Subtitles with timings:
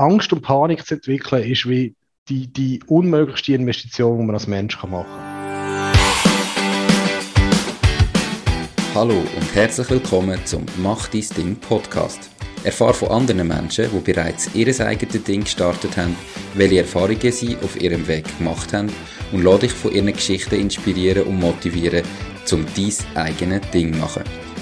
[0.00, 1.96] Angst und Panik zu entwickeln, ist wie
[2.28, 5.92] die, die unmöglichste Investition, die man als Mensch machen kann.
[8.94, 12.30] Hallo und herzlich willkommen zum Mach dein Ding Podcast.
[12.62, 16.14] Erfahre von anderen Menschen, die bereits ihr eigenes Ding gestartet haben,
[16.54, 18.92] welche Erfahrungen sie auf ihrem Weg gemacht haben
[19.32, 22.04] und lade dich von ihren Geschichten inspirieren und motivieren,
[22.52, 24.47] um dein eigenes Ding zu machen.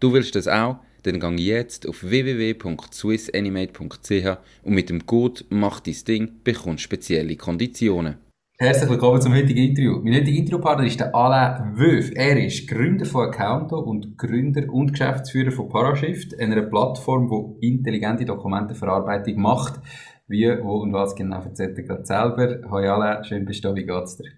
[0.00, 0.78] Du willst das auch?
[1.02, 8.16] Dann geh jetzt auf www.swissanimate.ch und mit dem Code «Mach dein Ding» bekommst spezielle Konditionen.
[8.58, 10.00] Herzlich willkommen zum heutigen Interview.
[10.02, 12.12] Mein heutiger Interviewpartner ist der Alain Wöf.
[12.14, 18.24] Er ist Gründer von Accounto und Gründer und Geschäftsführer von Parashift, einer Plattform, die intelligente
[18.24, 19.82] Dokumentenverarbeitung macht.
[20.28, 22.60] Wie, wo und was genau erzählt er gerade selber.
[22.70, 23.74] Hallo Alain, schön bist du da.
[23.74, 24.30] Wie geht's dir?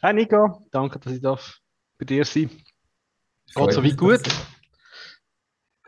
[0.00, 1.60] Hi Nico, danke, dass ich darf
[1.98, 2.48] bei dir sein
[3.54, 3.66] darf.
[3.66, 4.22] Geht so wie gut?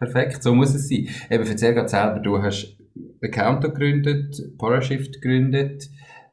[0.04, 1.08] Perfekt, so muss es sein.
[1.30, 2.76] Eben, erzähl gerade selber, du hast
[3.22, 5.88] Accounto gegründet, Parashift gegründet.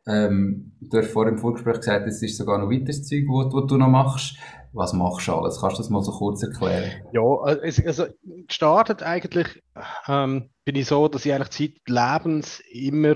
[0.08, 3.78] Ähm, du hast vorhin im Vorgespräch gesagt, es ist sogar noch weiteres Zeug, was du
[3.78, 4.38] noch machst.
[4.74, 5.60] Was machst du alles?
[5.60, 6.92] Kannst du das mal so kurz erklären?
[7.12, 8.06] Ja, also
[8.48, 9.48] gestartet eigentlich
[10.08, 11.50] ähm, bin ich so, dass ich eigentlich
[11.86, 13.16] zeitlebens immer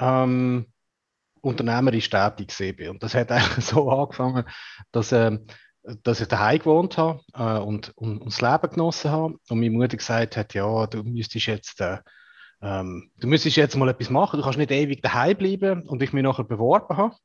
[0.00, 0.66] ähm,
[1.42, 2.90] unternehmerisch tätig bin.
[2.90, 4.44] Und das hat eigentlich so angefangen,
[4.92, 5.46] dass ähm,
[5.82, 9.34] dass ich daheim gewohnt habe äh, und, und, und, das Leben genossen habe.
[9.48, 11.98] Und meine Mutter gesagt hat, ja, du müsstest jetzt, äh,
[12.62, 15.88] ähm, du müsstest jetzt mal etwas machen, du kannst nicht ewig daheim bleiben.
[15.88, 17.16] Und ich mich nachher beworben habe.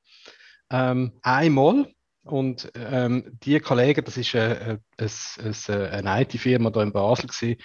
[0.71, 1.87] Ähm, einmal.
[2.23, 7.61] Und ähm, die Kollegen, das ist äh, äh, äh eine IT-Firma hier in Basel gewesen,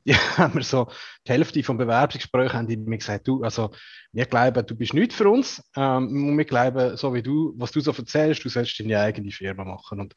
[0.06, 0.88] die haben mir so
[1.26, 3.70] die Hälfte vom Bewerbungsgespräch haben die mir gesagt, du, also
[4.12, 5.62] wir glauben, du bist nicht für uns.
[5.76, 9.64] Ähm, wir glauben, so wie du, was du so erzählst, du sollst deine eigene Firma
[9.64, 10.00] machen.
[10.00, 10.14] Und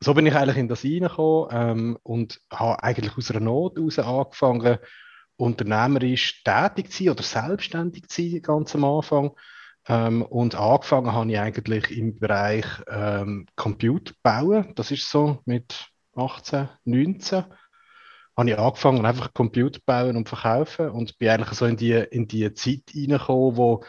[0.00, 3.98] so bin ich eigentlich in das reingekommen ähm, und habe eigentlich aus einer Not heraus
[3.98, 4.78] angefangen,
[5.36, 9.32] unternehmerisch tätig zu sein oder selbstständig zu sein, ganz am Anfang.
[9.88, 14.72] Ähm, und angefangen habe ich eigentlich im Bereich ähm, Computer bauen.
[14.76, 17.44] Das ist so mit 18, 19
[18.36, 22.26] habe ich angefangen, einfach Computer bauen und verkaufen und bin eigentlich so in die, in
[22.28, 23.84] die Zeit reingekommen, wo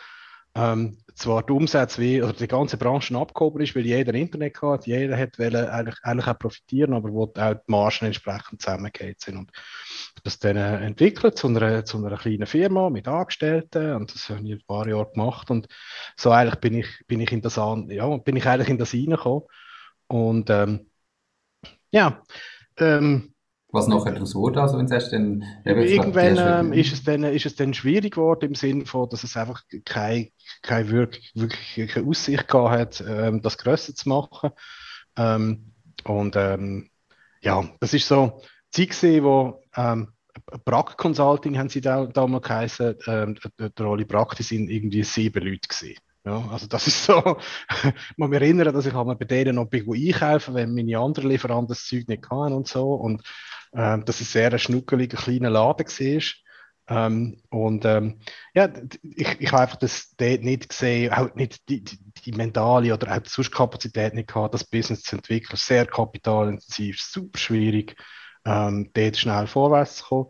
[0.56, 4.86] ähm, zwar die Umsätze wie, oder die ganze Branche abgehoben ist, weil jeder Internet hat,
[4.86, 9.38] jeder hat wollen eigentlich, eigentlich auch profitieren, aber wo auch die Margen entsprechend zusammengeht sind.
[9.38, 9.52] Und
[10.24, 14.42] das dann äh, entwickelt zu einer, zu einer kleinen Firma mit Angestellten und das habe
[14.44, 15.68] ich ein paar Jahre gemacht und
[16.18, 19.44] so eigentlich bin ich, bin ich in das, ja, bin ich eigentlich in das reingekommen
[20.08, 20.90] und ähm,
[21.92, 22.24] ja,
[22.78, 23.33] ähm,
[23.74, 25.44] was nachher daraus wurde, also wenn es dann...
[25.66, 29.36] Irgendwann ähm, ist, es dann, ist es dann schwierig geworden, im Sinne von, dass es
[29.36, 30.30] einfach keine,
[30.62, 34.52] keine wirklich, wirkliche Aussicht gehabt hat, ähm, das grösser zu machen.
[35.18, 35.74] Ähm,
[36.06, 36.90] und ähm,
[37.42, 38.42] ja, das ist so
[38.76, 40.10] die Zeit wo ähm,
[40.66, 45.04] Brack Consulting haben sie da, damals geheißen, ähm, der, der Oli Brack, die sind irgendwie
[45.04, 46.00] sieben Leute gewesen.
[46.26, 47.38] Ja, also das ist so,
[47.84, 51.86] ich muss mich erinnern, dass ich bei denen noch einkaufen wenn meine anderen Lieferanten das
[51.86, 52.94] Zeug nicht hatten und so.
[52.94, 53.22] Und
[53.76, 56.24] ähm, dass es sehr ein schnuckeliger, kleiner Laden war.
[56.90, 58.20] Ähm, und ähm,
[58.54, 58.70] ja,
[59.02, 63.16] ich, ich habe einfach das dort nicht gesehen, auch nicht die, die, die mentale oder
[63.16, 63.52] auch die sonst
[64.14, 65.58] nicht gehabt, das Business zu entwickeln.
[65.58, 67.96] Sehr kapitalintensiv, super schwierig,
[68.46, 70.28] ähm, dort schnell vorwärts zu kommen.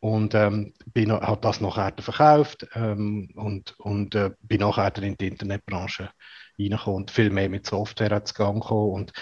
[0.00, 5.28] Und ähm, bin, habe das nachher verkauft ähm, und, und äh, bin nachher in die
[5.28, 6.10] Internetbranche
[6.58, 8.92] reingekommen und viel mehr mit Software zu Gang gekommen.
[8.92, 9.12] Und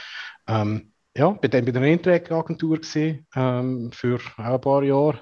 [0.47, 2.81] ähm, ja, bin dann bei der Interact-Agentur
[3.34, 5.21] ähm, für auch ein paar Jahre.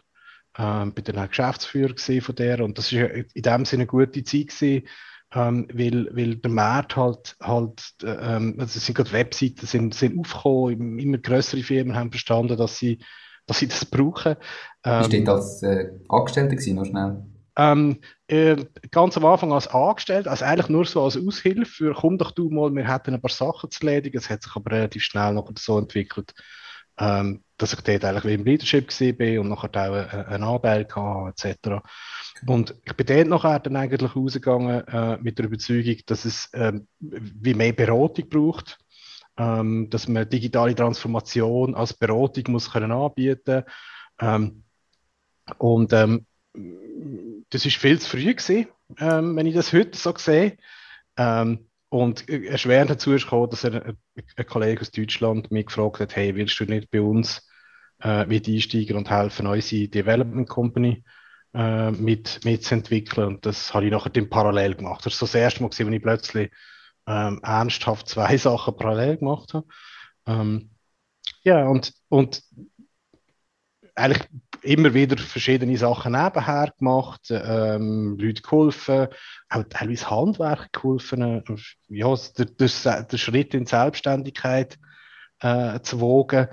[0.56, 4.24] Ähm, bin dann auch Geschäftsführer von der und das war in dem Sinne eine gute
[4.24, 4.88] Zeit gewesen,
[5.32, 10.18] ähm, weil, weil der Markt halt, halt ähm, also es sind gerade Webseiten sind, sind
[10.18, 12.98] aufgekommen, immer größere Firmen haben verstanden, dass sie,
[13.46, 14.36] dass sie das brauchen.
[14.84, 17.22] Ähm, Bist du dort als äh, Angestellter gewesen, noch schnell?
[17.58, 18.56] Ähm, äh,
[18.92, 22.48] ganz am Anfang als Angestellter, also eigentlich nur so als Aushilfe für komm doch du
[22.50, 24.16] mal, wir hätten ein paar Sachen zu erledigen.
[24.16, 26.32] Es hat sich aber relativ schnell noch so entwickelt,
[26.98, 31.48] ähm, dass ich dort eigentlich wie im Leadership war und nachher auch einen Anteil hatte,
[31.48, 31.82] etc.
[32.46, 36.86] Und ich bin dort nachher dann eigentlich rausgegangen äh, mit der Überzeugung, dass es ähm,
[37.00, 38.78] wie mehr Beratung braucht,
[39.36, 43.64] ähm, dass man digitale Transformation als Beratung muss können anbieten
[44.20, 44.62] ähm,
[45.58, 46.24] und ähm,
[47.50, 48.68] das ist viel zu früh gewesen,
[48.98, 50.56] ähm, wenn ich das heute so sehe.
[51.16, 53.94] Ähm, und erschwerend dazu ist gekommen, dass er,
[54.36, 57.48] ein Kollege aus Deutschland mich gefragt hat, hey, willst du nicht bei uns
[58.02, 61.02] äh, mit einsteigen und helfen, unsere Development Company
[61.54, 63.26] äh, mit, mitzuentwickeln?
[63.26, 65.06] Und das habe ich nachher im Parallel gemacht.
[65.06, 66.50] Das ist so das erste Mal, gewesen, ich plötzlich
[67.06, 69.66] ähm, ernsthaft zwei Sachen parallel gemacht habe.
[70.26, 70.70] Ähm,
[71.42, 72.42] ja, und, und
[73.94, 74.28] eigentlich
[74.68, 79.08] immer wieder verschiedene Sachen nebenher gemacht, ähm, Leute geholfen,
[79.48, 81.42] auch teilweise Handwerk geholfen, äh,
[81.88, 84.78] ja, der, der, Schritt in die Selbstständigkeit
[85.40, 86.48] äh, zu wogen.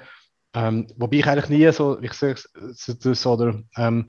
[0.53, 4.07] Ähm, wobei ich eigentlich nie so, ich sage so, der, ähm,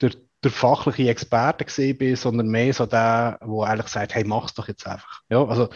[0.00, 0.10] der,
[0.42, 4.66] der fachliche Experte gesehen bin, sondern mehr so der, der eigentlich sagt, hey, mach's doch
[4.66, 5.20] jetzt einfach.
[5.28, 5.68] Ja, also,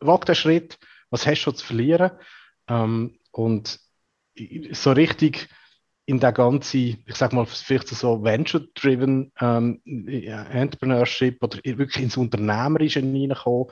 [0.00, 0.76] wag den Schritt,
[1.10, 2.10] was hast du schon zu verlieren?
[2.66, 3.78] Ähm, und
[4.72, 5.48] so richtig
[6.08, 13.00] in der ganzen, ich sag mal, vielleicht so Venture-driven ähm, Entrepreneurship oder wirklich ins Unternehmerische
[13.00, 13.66] hineingekommen,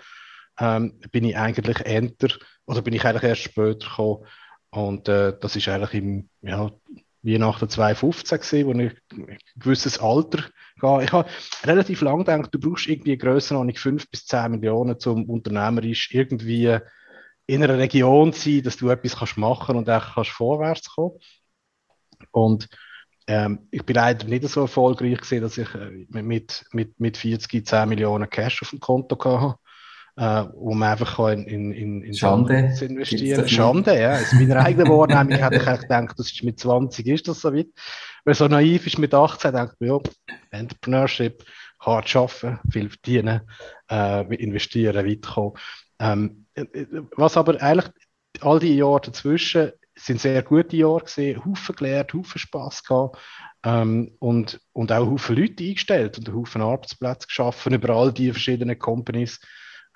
[0.59, 2.37] ähm, bin ich eigentlich älter
[2.67, 4.27] oder bin ich eigentlich erst später gekommen.
[4.69, 6.71] Und äh, das ist eigentlich im, ja,
[7.23, 10.45] Weihnachten 2015 gesehen, wo ich ein gewisses Alter
[10.79, 11.05] gehe.
[11.05, 11.31] Ich habe
[11.65, 16.79] relativ lange gedacht, du brauchst irgendwie eine Grössenordnung 5 bis 10 Millionen, zum unternehmerisch irgendwie
[17.47, 21.19] in einer Region zu sein, dass du etwas kannst machen und auch kannst vorwärts kommen.
[22.31, 22.69] Und
[23.27, 27.67] ähm, ich bin leider nicht so erfolgreich gewesen, dass ich äh, mit, mit, mit 40,
[27.67, 29.59] 10 Millionen Cash auf dem Konto hatte,
[30.17, 34.15] äh, wo man einfach in, in, in, in Schande investieren Schande, ja.
[34.15, 35.31] Es ist meine eigene Wahrnehmung.
[35.33, 37.69] ich hätte gedacht, das ist mit 20 ist das so weit.
[38.25, 39.99] Wer so naiv ist mit 18, denkt man, ja,
[40.51, 41.45] Entrepreneurship,
[41.81, 43.41] hart arbeiten, viel verdienen,
[43.91, 45.53] äh, investieren, weiterkommen.
[45.99, 46.87] Ähm, äh, äh,
[47.17, 47.91] was aber eigentlich
[48.41, 53.19] all die Jahre dazwischen es sind sehr gute Jahre gesehen, Haufen gelernt, Haufen Spaß gehabt
[53.65, 58.79] ähm, und, und auch Haufen Leute eingestellt und Haufen Arbeitsplätze geschaffen über all die verschiedenen
[58.79, 59.41] Companies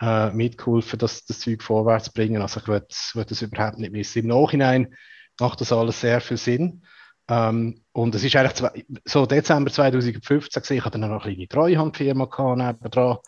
[0.01, 2.41] äh, mitgeholfen, das, das Zeug vorwärts zu bringen.
[2.41, 4.21] Also ich würde das überhaupt nicht missen.
[4.21, 4.95] Im Nachhinein
[5.39, 6.83] macht das alles sehr viel Sinn.
[7.29, 11.35] Ähm, und es ist eigentlich zwei, so Dezember 2015 gesehen, ich hatte dann noch eine
[11.35, 13.23] kleine Treuhandfirma gehabt,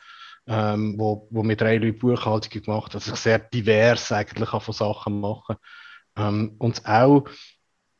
[0.48, 4.74] ähm, wo, wo mit drei Leuten Buchhaltung gemacht hat, also ich sehr divers eigentlich von
[4.74, 5.56] Sachen machen
[6.16, 7.24] ähm, und auch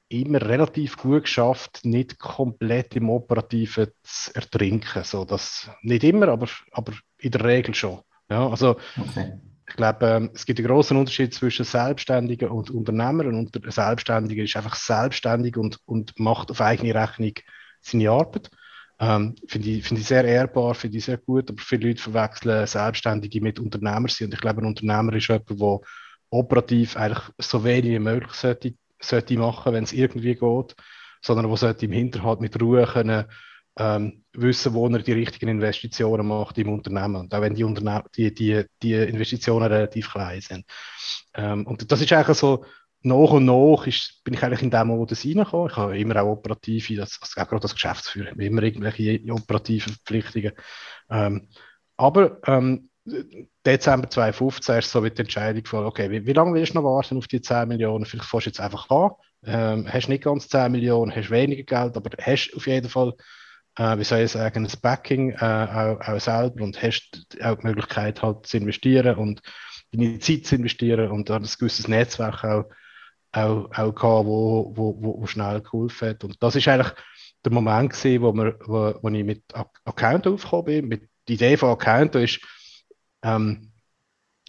[0.08, 5.04] immer relativ gut geschafft, nicht komplett im Operativen zu ertrinken.
[5.04, 8.00] So, das, nicht immer, aber, aber in der Regel schon.
[8.28, 9.40] Ja, also, okay.
[9.68, 13.34] Ich glaube, ähm, es gibt einen großen Unterschied zwischen Selbstständigen und Unternehmern.
[13.34, 17.32] Und der Selbstständige ist einfach selbstständig und, und macht auf eigene Rechnung
[17.80, 18.50] seine Arbeit.
[18.98, 22.66] Ähm, finde ich, find ich sehr ehrbar, finde ich sehr gut, aber viele Leute verwechseln
[22.66, 24.00] Selbstständige mit Unternehmer.
[24.00, 25.80] Und ich glaube, ein Unternehmer ist jemand, der
[26.32, 30.76] operativ eigentlich so wenig wie möglich sollte, sollte machen, wenn es irgendwie geht,
[31.20, 33.26] sondern wo sollte im Hinterhalt mit Ruhe können,
[33.76, 37.16] ähm, wissen, wo er die richtigen Investitionen macht im Unternehmen.
[37.16, 40.64] Und auch wenn die, Unterne die, die, die Investitionen relativ klein sind.
[41.34, 42.64] Ähm, und das ist eigentlich so,
[43.04, 45.70] nach und nach ist, bin ich eigentlich in diesem Modus reingekommen.
[45.70, 50.52] Ich habe immer auch operative, das, also gerade als Geschäftsführer, immer irgendwelche operativen Verpflichtungen.
[51.10, 51.48] Ähm,
[51.96, 56.74] aber ähm, Dezember 2015 ist so mit der Entscheidung von, okay, wie, wie lange willst
[56.74, 58.04] du noch warten auf die 10 Millionen?
[58.04, 59.10] Vielleicht fährst du jetzt einfach an.
[59.44, 63.14] Ähm, hast nicht ganz 10 Millionen, hast weniger Geld, aber hast auf jeden Fall,
[63.76, 67.66] äh, wie soll ich sagen, ein Backing äh, auch, auch, selber und hast auch die
[67.66, 69.40] Möglichkeit halt zu investieren und
[69.90, 72.66] deine Zeit zu investieren und dann ein gewisses Netzwerk auch,
[73.32, 76.22] auch, auch gehabt, wo, wo, wo, wo schnell geholfen hat.
[76.22, 76.92] Und das ist eigentlich
[77.44, 79.42] der Moment gewesen, wo, wir, wo, wo ich mit
[79.84, 80.88] Account aufgekommen bin.
[80.88, 82.40] Mit, die Idee von Account ist,
[83.22, 83.72] ähm,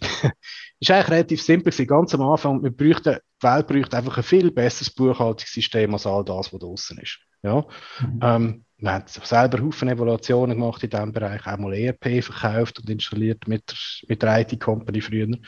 [0.80, 1.86] ist eigentlich relativ simpel gewesen.
[1.86, 6.24] Ganz am Anfang, wir bräuchten, die Welt bräuchte einfach ein viel besseres Buchhaltungssystem als all
[6.24, 7.18] das, was draußen ist.
[7.42, 7.64] Ja?
[8.00, 8.20] Mhm.
[8.22, 12.90] Ähm, wir haben selber Haufen Evaluationen gemacht in diesem Bereich, auch mal ERP verkauft und
[12.90, 13.74] installiert mit,
[14.08, 15.38] mit der IT-Company früher.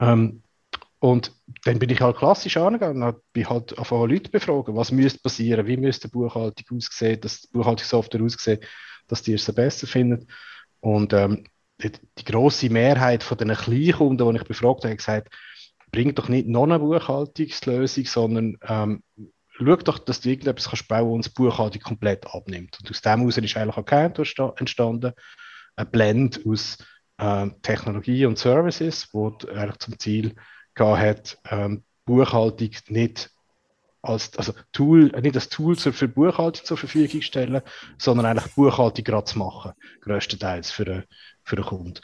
[0.00, 0.42] Ähm,
[0.98, 1.32] und
[1.64, 5.20] dann bin ich halt klassisch angegangen und bin halt auf alle Leute befragen, was müsste
[5.20, 8.66] passieren, wie müsste die Buchhaltung aussehen, dass die Buchhaltungssoftware aussieht,
[9.06, 10.28] dass die es besser findet.
[10.80, 11.44] Und ähm,
[11.82, 15.34] die, die grosse Mehrheit von den Kleinkunden, die ich befragt habe, gesagt,
[15.92, 19.02] bringt doch nicht noch eine Buchhaltungslösung, sondern ähm,
[19.52, 22.78] schau doch, dass du irgendetwas kannst bauen und das Buchhaltung komplett abnimmt.
[22.80, 24.18] Und aus dem heraus ist eigentlich Account
[24.58, 25.12] entstanden,
[25.76, 26.78] ein Blend aus
[27.18, 30.34] äh, Technologie und Services, wo eigentlich zum Ziel
[30.74, 33.30] gehabt hat, ähm, Buchhaltung nicht
[34.02, 37.60] als also Tool, nicht als Tool für Buchhaltung zur Verfügung stellen,
[37.98, 41.04] sondern eigentlich Buchhaltung gerade zu machen, größtenteils für, eine,
[41.46, 41.94] für den Kunden.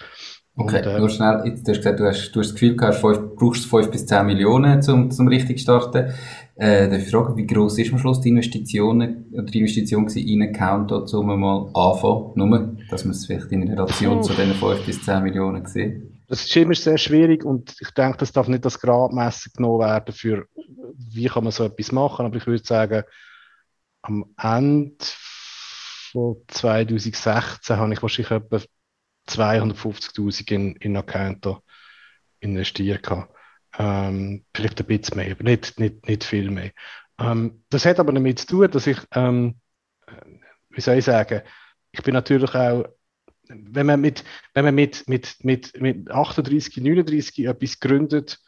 [0.55, 2.77] Okay, und, äh, nur schnell, jetzt, du hast gesagt, du hast, du hast das Gefühl
[2.77, 6.13] gehabt, du brauchst 5 bis 10 Millionen, zum, zum richtig starten.
[6.57, 10.43] Äh, darf ich fragen, wie gross ist am Schluss die Investition, oder die Investition in
[10.43, 12.33] einen Account, um mal anfangen?
[12.35, 16.03] Nur, dass man es vielleicht in Relation zu diesen 5 bis 10 Millionen sieht.
[16.29, 20.15] Das ist immer sehr schwierig und ich denke, das darf nicht das Gradmesser genommen werden
[20.15, 20.47] für,
[20.97, 23.05] wie kann man so etwas machen, aber ich würde sagen,
[24.03, 24.97] am Ende
[26.13, 28.61] von 2016 habe ich wahrscheinlich etwa
[29.29, 31.47] 250.000 in, in Account
[32.41, 33.09] investiert.
[33.79, 36.73] Ähm, vielleicht ein bisschen mehr, aber nicht, nicht, nicht viel mehr.
[37.19, 39.57] Ähm, das hat aber damit zu tun, dass ich, ähm,
[40.71, 41.43] wie soll ich sagen,
[41.93, 42.85] ich bin natürlich auch,
[43.49, 44.25] wenn man mit,
[44.55, 48.39] wenn man mit, mit, mit, mit 38, 39 etwas gründet,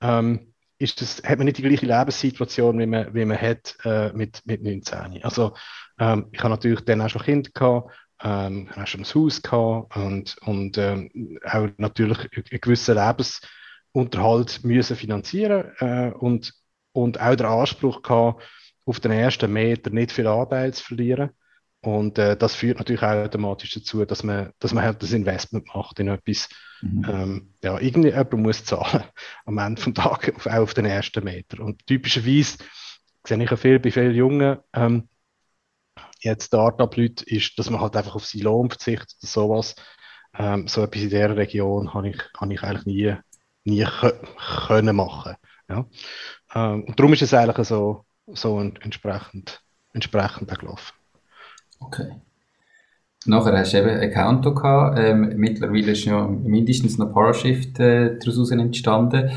[0.00, 4.12] ähm, ist das, hat man nicht die gleiche Lebenssituation, wie man, wie man hat äh,
[4.12, 5.22] mit, mit 19.
[5.22, 5.54] Also
[5.98, 7.92] ähm, ich habe natürlich dann auch schon Kinder gehabt,
[8.24, 14.96] ähm, habe schon ein Haus gehabt und, und ähm, auch natürlich einen gewissen Lebensunterhalt müssen
[14.96, 16.54] finanzieren äh, und,
[16.92, 18.42] und auch den Anspruch gehabt,
[18.86, 21.30] auf den ersten Meter nicht viel Anteil zu verlieren.
[21.80, 25.66] Und äh, das führt natürlich auch automatisch dazu, dass man, dass man halt das Investment
[25.74, 26.48] macht in etwas.
[26.80, 27.06] Mhm.
[27.06, 29.04] Ähm, ja, irgendjemand muss zahlen
[29.44, 31.62] am Ende des Tages, auch auf den ersten Meter.
[31.62, 32.56] Und typischerweise
[33.26, 35.08] sehe ich ja viel bei vielen Jungen, ähm,
[36.24, 39.74] jetzt Startup-Leute, ist, dass man halt einfach auf seinen Lohn verzichtet oder sowas.
[40.36, 43.14] Ähm, so etwas in dieser Region habe ich, habe ich eigentlich nie,
[43.64, 43.86] nie
[44.66, 45.36] können machen.
[45.68, 45.86] Ja?
[46.54, 49.60] Ähm, und darum ist es eigentlich so, so entsprechend,
[49.92, 50.92] entsprechend gelaufen.
[51.78, 52.12] Okay.
[53.26, 54.98] Nachher hast du eben Konto gehabt.
[54.98, 59.30] Ähm, mittlerweile ist ja mindestens noch Parashift äh, daraus entstanden.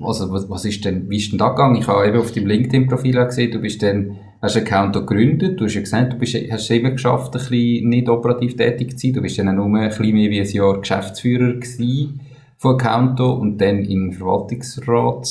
[0.00, 1.76] Also, was, was ist denn, wie ist denn da gegangen?
[1.76, 5.60] Ich habe eben auf deinem LinkedIn-Profil gesehen, du bist dann, hast ein Konto gegründet.
[5.60, 8.98] Du hast ja gesagt, du bist, hast es eben geschafft, ein bisschen nicht operativ tätig
[8.98, 9.14] zu sein.
[9.14, 12.20] Du bist dann nur ein bisschen mehr wie ein Jahr Geschäftsführer gewesen
[12.56, 15.26] von Konto und dann in den Verwaltungsrat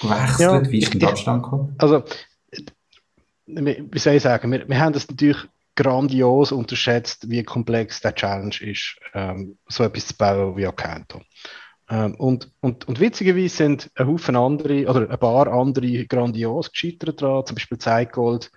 [0.00, 0.40] gewechselt.
[0.40, 1.74] Ja, wie ist denn der Abstand gekommen?
[1.78, 2.02] Also,
[3.46, 5.38] wie soll ich sagen, wir, wir haben das natürlich
[5.74, 11.22] grandios unterschätzt, wie komplex der Challenge ist, ähm, so etwas zu bauen wie Akanto.
[11.92, 17.20] Ähm, und, und, und witzigerweise sind ein Haufen andere oder ein paar andere grandios gescheitert
[17.20, 18.50] dran, zum Beispiel Zeitgold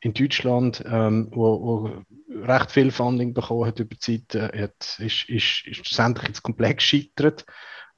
[0.00, 4.98] in Deutschland, ähm, wo, wo recht viel Funding bekommen hat über die Zeit, äh, hat,
[5.00, 7.44] ist, ist, ist schlussendlich jetzt komplett gescheitert.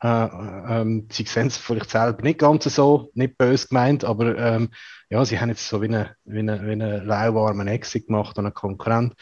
[0.03, 4.71] Äh, ähm, sie sehen es vielleicht selber nicht ganz so, nicht böse gemeint, aber ähm,
[5.09, 8.47] ja, sie haben jetzt so wie einen wie eine, wie eine lauwarmen Exit gemacht an
[8.47, 9.15] einen Konkurrent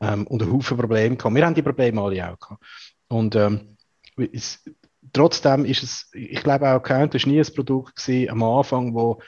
[0.00, 1.36] ähm, und einen Haufen Probleme gehabt.
[1.36, 2.64] Wir haben die Probleme alle auch gehabt.
[3.08, 3.76] Und ähm,
[4.32, 4.64] es,
[5.12, 9.20] trotzdem ist es, ich glaube auch, Account war nie ein Produkt gewesen, am Anfang, wo,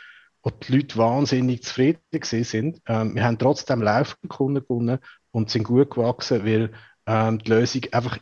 [0.43, 2.81] wo die Leute wahnsinnig zufrieden sind.
[2.87, 4.99] Ähm, wir haben trotzdem laufende Kunden gewonnen
[5.31, 6.71] und sind gut gewachsen, weil
[7.07, 8.19] ähm, die Lösung einfach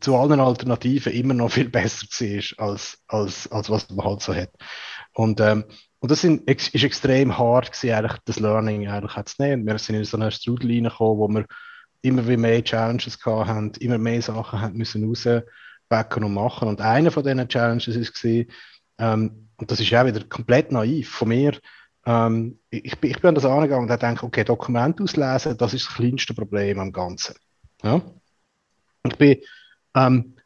[0.00, 4.34] zu allen Alternativen immer noch viel besser war, als, als, als was man halt so
[4.34, 4.50] hat.
[5.14, 5.64] Und, ähm,
[5.98, 9.66] und das sind, ist extrem hart gewesen, eigentlich das Learning eigentlich zu nehmen.
[9.66, 11.46] Wir sind in so eine Strudel reingekommen, wo wir
[12.02, 15.48] immer mehr Challenges haben, immer mehr Sachen haben müssen rausbacken
[15.90, 16.68] und machen.
[16.68, 18.50] Und einer von diesen Challenges ist gewesen,
[18.98, 21.58] ähm, und das ist auch wieder komplett naiv von mir,
[22.04, 25.94] ähm, ich, ich bin an das angegangen und habe okay, Dokument auslesen, das ist das
[25.96, 27.34] kleinste Problem am Ganzen.
[27.82, 28.00] Ja?
[29.06, 29.38] Ich bin
[29.94, 30.36] ähm,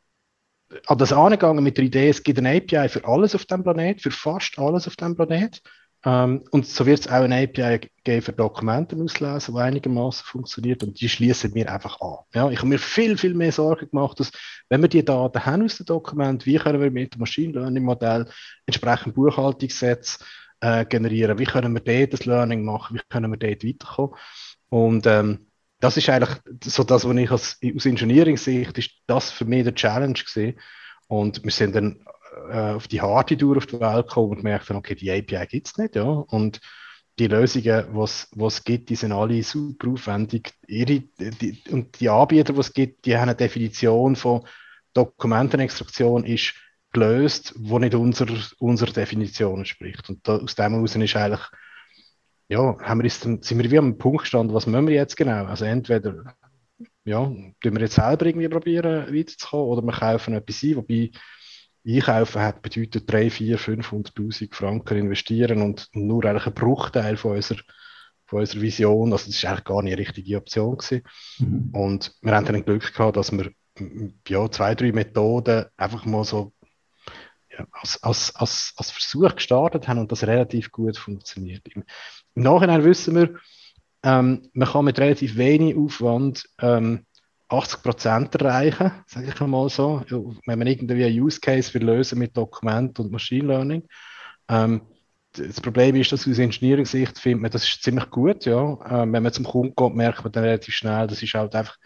[0.87, 4.01] an das angegangen mit der Idee, es gibt eine API für alles auf dem Planet,
[4.01, 5.61] für fast alles auf dem Planet.
[6.05, 10.83] Ähm, und so wird es auch eine API geben für Dokumente auslesen, die einigermaßen funktioniert
[10.83, 12.19] und die schließen wir einfach an.
[12.35, 14.33] Ja, ich habe mir viel, viel mehr Sorgen gemacht, dass
[14.71, 17.85] wenn wir die Daten haben aus dem Dokument, wie können wir mit dem Machine Learning
[17.85, 18.27] Modell
[18.65, 20.25] entsprechend Buchhaltungssätze
[20.61, 24.15] äh, generieren, wie können wir dort das Learning machen, wie können wir dort weiterkommen.
[24.71, 25.47] Und ähm,
[25.81, 29.75] das ist eigentlich so das, was ich als, aus Engineering-Sicht, ist das für mich der
[29.75, 30.59] Challenge gesehen.
[31.09, 32.05] Und wir sind dann
[32.51, 35.69] äh, auf die harte Tour auf die Welt gekommen und merkten, okay, die API gibt
[35.69, 36.05] es nicht, ja.
[36.05, 36.61] Und
[37.19, 40.53] die Lösungen, was es gibt, die sind alle super aufwendig.
[40.67, 44.47] Ihre, die, und die Anbieter, die es gibt, die haben eine Definition von
[44.95, 46.55] Dokumentenextraktion ist
[46.93, 50.09] gelöst, wo nicht unserer unser Definition entspricht.
[50.09, 51.41] Und da, aus dem heraus ist eigentlich
[52.49, 55.45] ja, haben wir jetzt, sind wir wie am Punkt gestanden, was müssen wir jetzt genau?
[55.45, 56.35] Also entweder
[57.05, 61.11] ja, tun wir jetzt selber irgendwie probieren weiterzukommen oder wir kaufen etwas ein, wobei
[61.87, 67.61] einkaufen hat bedeutet 3, 4, 500'000 Franken investieren und nur eigentlich ein Bruchteil von unserer,
[68.27, 71.03] von unserer Vision, also das war eigentlich gar nicht eine richtige Option gewesen.
[71.39, 71.71] Mhm.
[71.73, 73.51] Und wir haben dann Glück gehabt, dass wir
[74.29, 76.53] ja, zwei, drei Methoden einfach mal so
[77.73, 81.67] als, als, als, als Versuch gestartet haben und das relativ gut funktioniert.
[81.69, 81.85] Im,
[82.35, 83.35] im Nachhinein wissen wir,
[84.03, 87.07] ähm, man kann mit relativ wenig Aufwand ähm,
[87.51, 90.03] 80 Prozent erreichen, sage ich mal so.
[90.47, 93.83] Wenn man irgendwie einen Use Case will lösen mit Dokument und Machine Learning.
[94.49, 94.83] Ähm,
[95.33, 98.79] das Problem ist, dass aus Engineering-Sicht findet man, das ist ziemlich gut, ja.
[98.91, 101.77] Ähm, wenn man zum Kunden geht, merkt man dann relativ schnell, das ist halt einfach,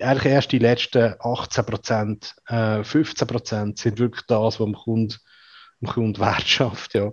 [0.00, 5.16] eigentlich erst die letzten 18 Prozent, äh, 15 Prozent sind wirklich das, was dem Kunden,
[5.84, 7.12] Kunden Wert schafft, ja.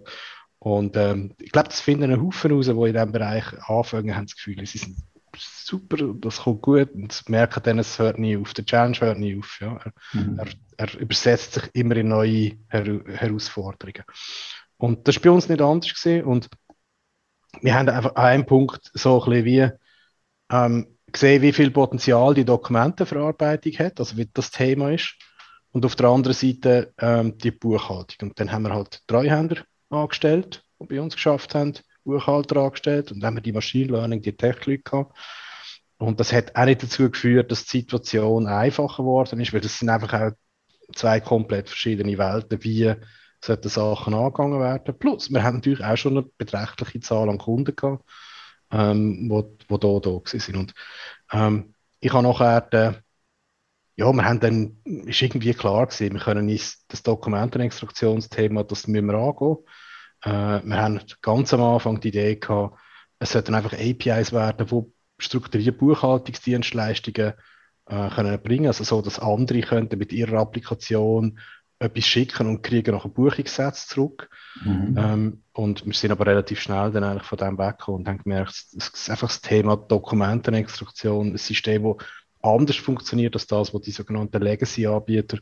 [0.60, 4.26] Und ähm, ich glaube, das finden einen Haufen raus, die in diesem Bereich anfangen, haben
[4.26, 4.98] das Gefühl, sie sind
[5.68, 9.38] super, das kommt gut und merken dann, es hört nie auf, der Challenge hört nie
[9.38, 9.60] auf.
[9.60, 9.78] Ja.
[9.78, 10.40] Er, mhm.
[10.40, 10.48] er,
[10.78, 14.04] er übersetzt sich immer in neue Her Herausforderungen.
[14.78, 16.26] Und das war bei uns nicht anders gewesen.
[16.26, 16.50] und
[17.62, 19.70] wir haben einfach an einem Punkt so ein bisschen wie
[20.52, 25.16] ähm, gesehen, wie viel Potenzial die Dokumentenverarbeitung hat, also wie das Thema ist.
[25.72, 28.30] Und auf der anderen Seite ähm, die Buchhaltung.
[28.30, 33.20] Und dann haben wir halt Treuhänder angestellt, die bei uns geschafft haben, Buchhalter angestellt und
[33.20, 35.18] dann haben wir die Machine Learning, die Tech-Leute gehabt.
[35.98, 39.80] Und das hat auch nicht dazu geführt, dass die Situation einfacher geworden ist, weil das
[39.80, 40.32] sind einfach auch
[40.96, 42.94] zwei komplett verschiedene Welten, wie
[43.44, 44.98] sollten Sachen angegangen werden.
[44.98, 48.04] Plus, wir haben natürlich auch schon eine beträchtliche Zahl an Kunden gehabt,
[48.72, 50.58] ähm, wo, wo da, da sind.
[50.58, 50.74] Und
[51.32, 52.94] ähm, ich habe nachher, äh,
[53.96, 59.08] ja, wir haben dann, ist irgendwie klar gewesen, wir können uns das Dokumentenextraktionsthema, das müssen
[59.08, 59.58] wir angehen.
[60.24, 62.80] Äh, wir haben ganz am Anfang die Idee gehabt,
[63.20, 67.34] es sollten einfach APIs werden, die strukturierte Buchhaltungsdienstleistungen
[67.88, 71.40] äh, können bringen, also so, dass andere könnten mit ihrer Applikation
[71.80, 74.30] etwas schicken und kriegen noch einen Buchungssätze zurück.
[74.64, 74.96] Mhm.
[74.98, 78.50] Ähm, und wir sind aber relativ schnell dann eigentlich von dem weggekommen und haben gemerkt,
[78.50, 82.08] es ist einfach das Thema Dokumentenextraktion, ein System, das
[82.42, 85.38] anders funktioniert als das, was die sogenannten Legacy-Anbieter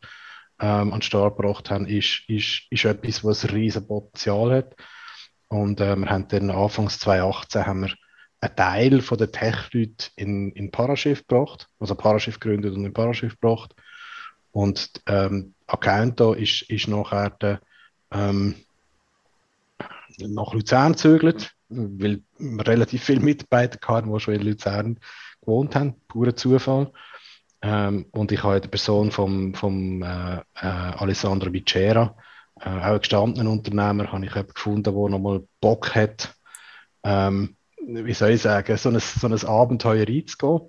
[0.60, 4.75] ähm, an den Start gebracht haben, ist, ist, ist etwas, was ein riesen Potenzial hat.
[5.48, 7.94] Und äh, wir haben dann Anfangs 2018 haben wir
[8.45, 13.39] einen Teil von der Tech-Leute in, in Paraschiff gebracht, also Paraschiff gegründet und in Paraschiff
[13.39, 13.75] gebracht.
[14.51, 17.61] Und ähm, Accounto ist, ist nachher der,
[18.11, 18.55] ähm,
[20.17, 24.99] nach Luzern gezögert, weil wir relativ viele Mitarbeiter hatten, die schon in Luzern
[25.41, 26.91] gewohnt haben, purer Zufall.
[27.61, 32.15] Ähm, und ich habe die Person vom, vom äh, äh, Alessandro Bicera,
[32.61, 36.33] äh, auch ein gestandener Unternehmer, habe ich gefunden, der nochmal Bock hat,
[37.03, 37.54] ähm,
[37.87, 40.61] wie soll ich sagen, so ein, so ein Abenteuer reinzugehen.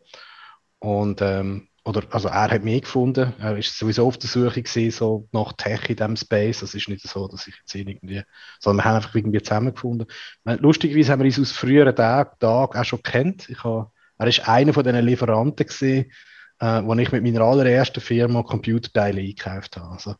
[0.78, 3.32] Und ähm, oder also er hat mich gefunden.
[3.38, 6.60] Er ist sowieso auf der Suche gewesen, so nach Tech in diesem Space.
[6.60, 8.22] Das ist nicht so, dass ich jetzt irgendwie,
[8.58, 10.08] sondern wir haben einfach irgendwie zusammengefunden.
[10.44, 13.48] Lustigerweise haben wir uns aus früheren Tagen, Tagen auch schon kennt.
[13.48, 16.10] Ich habe, er ist einer von diesen Lieferanten gewesen,
[16.58, 19.92] äh, wo ich mit meiner allerersten Firma Computerteile eingekauft habe.
[19.92, 20.16] Also,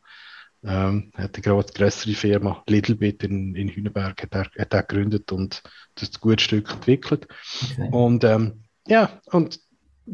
[0.67, 5.61] ähm, hat eine größere Firma, Littlebit in, in Hüneberg, hat er, hat er gegründet und
[5.95, 7.27] das ein gutes Stück entwickelt.
[7.71, 7.89] Okay.
[7.91, 9.59] Und ähm, ja, und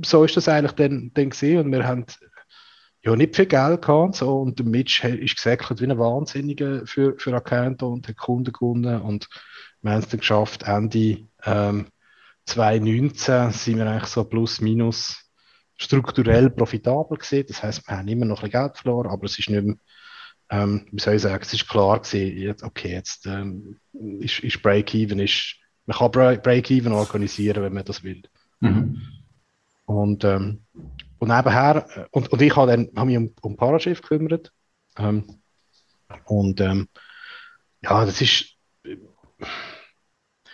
[0.04, 2.06] so ist das eigentlich dann, dann gesehen und wir haben
[3.04, 7.16] ja nicht viel Geld gehabt so, und der Mitch ist gesäckelt wie ein Wahnsinniger für,
[7.18, 9.28] für Account und hat Kunden gewonnen und
[9.82, 11.88] wir haben es dann geschafft, Ende ähm,
[12.46, 15.24] 2019 sind wir eigentlich so plus minus
[15.78, 17.46] strukturell profitabel gesehen.
[17.48, 19.76] Das heißt, wir haben immer noch ein Geld verloren, aber es ist nicht mehr,
[20.54, 23.80] ähm, wie soll ich sagen, es ist klar gewesen, okay, jetzt ähm,
[24.20, 25.56] ist, ist Break-Even, ist,
[25.88, 28.22] man kann Break-Even organisieren, wenn man das will.
[28.60, 29.02] Mhm.
[29.86, 30.62] Und, ähm,
[31.18, 34.54] und nebenher, äh, und, und ich habe dann hab mich um, um Paraschiff gekümmert.
[34.96, 35.42] Ähm,
[36.26, 36.88] und ähm,
[37.82, 38.98] ja, das ist äh,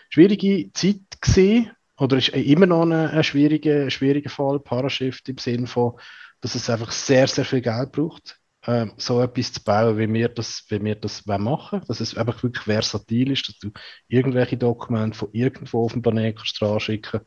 [0.10, 5.68] schwierige Zeit gesehen oder ist immer noch ein, ein schwieriger, schwieriger Fall, Paraschiff im Sinne
[5.68, 6.00] von,
[6.40, 10.30] dass es einfach sehr, sehr viel Geld braucht, ähm, so etwas zu bauen, wie wir
[10.30, 13.72] das, wie wir das machen dass es einfach wirklich versatil ist, dass du
[14.08, 17.22] irgendwelche Dokumente von irgendwo auf dem Planeten kannst schicken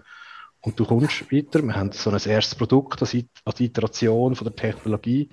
[0.61, 1.63] und du kommst weiter.
[1.63, 5.31] Wir haben so ein erstes Produkt als Iteration von der Technologie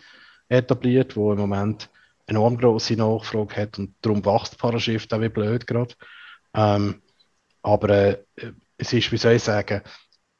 [0.47, 1.89] etabliert, wo im Moment
[2.25, 5.95] enorm große Nachfrage hat und darum wächst Parashift auch wie blöd gerade.
[6.53, 7.01] Ähm,
[7.61, 8.17] aber äh,
[8.77, 9.81] es ist, wie soll ich sagen,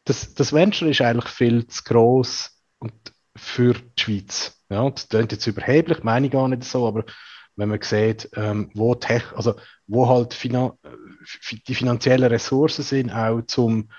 [0.06, 2.94] das, das Venture ist eigentlich viel zu groß und
[3.40, 4.64] für die Schweiz.
[4.70, 7.06] Ja, das klingt jetzt überheblich, meine ich gar nicht so, aber
[7.56, 9.56] wenn man sieht, ähm, wo, Tech, also
[9.88, 10.72] wo halt finan
[11.68, 13.90] die finanziellen Ressourcen sind, auch zum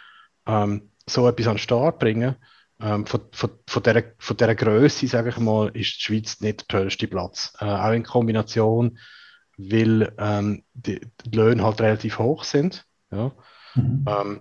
[0.46, 2.36] ähm, so etwas an den Start bringen,
[2.80, 6.60] ähm, von, von, von, dieser, von dieser Größe, sage ich mal, ist die Schweiz nicht
[6.60, 7.52] der tollste Platz.
[7.60, 8.98] Äh, auch in Kombination,
[9.58, 12.86] weil ähm, die, die, Löhne halt relativ hoch sind.
[13.10, 13.32] Ja.
[13.74, 14.40] Mhm.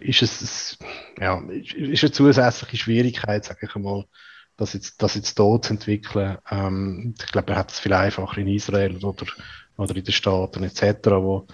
[0.00, 0.78] Ist es
[1.20, 4.04] ja, ist eine zusätzliche Schwierigkeit, sage ich mal,
[4.56, 6.38] das jetzt, das jetzt dort zu entwickeln.
[6.50, 9.26] Ähm, ich glaube, er hat es viel einfacher in Israel oder,
[9.76, 11.46] oder in den Staaten etc., wo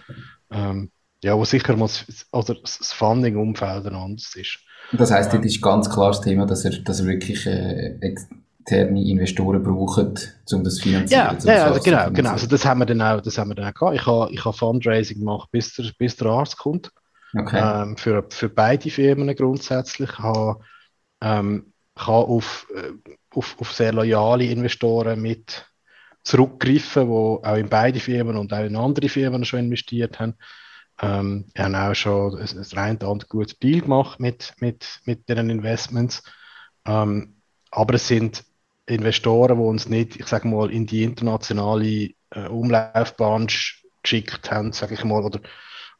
[0.50, 0.90] ähm,
[1.22, 4.60] ja, wo sicher muss, also das Funding-Umfeld ein anderes ist.
[4.92, 7.98] Das heisst, ähm, das ist ganz klar das Thema, dass er, dass er wirklich äh,
[8.00, 10.14] externe Investoren brauchen,
[10.52, 11.08] um das finanzieren.
[11.08, 12.30] Ja, ja genau, genau.
[12.30, 13.96] Also das haben wir dann auch, das haben wir dann auch gehabt.
[13.96, 16.92] Ich habe, ich habe Fundraising gemacht, bis der, bis der Arzt kommt.
[17.36, 17.82] Okay.
[17.82, 20.10] Ähm, für, für beide Firmen grundsätzlich.
[20.10, 20.60] Ich habe,
[21.20, 22.92] ähm, habe auf, äh,
[23.30, 25.66] auf, auf sehr loyale Investoren mit
[26.22, 30.34] zurückgegriffen, die auch in beide Firmen und auch in andere Firmen schon investiert haben.
[31.00, 35.50] Ähm, wir haben auch schon ein, ein rein gutes Deal gemacht mit, mit, mit diesen
[35.50, 36.22] Investments.
[36.86, 37.36] Ähm,
[37.70, 38.44] aber es sind
[38.86, 43.46] Investoren, die uns nicht, ich sage mal, in die internationale äh, Umlaufbahn
[44.02, 45.40] geschickt haben, sage ich mal, oder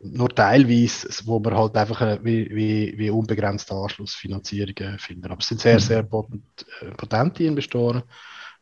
[0.01, 5.27] nur teilweise, wo wir halt einfach äh, wie, wie, wie unbegrenzte Anschlussfinanzierungen finden.
[5.27, 5.81] Aber es sind sehr, mhm.
[5.81, 6.45] sehr potent,
[6.81, 8.03] äh, potente Investoren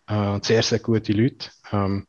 [0.06, 1.50] äh, sehr, sehr gute Leute.
[1.72, 2.06] Ähm,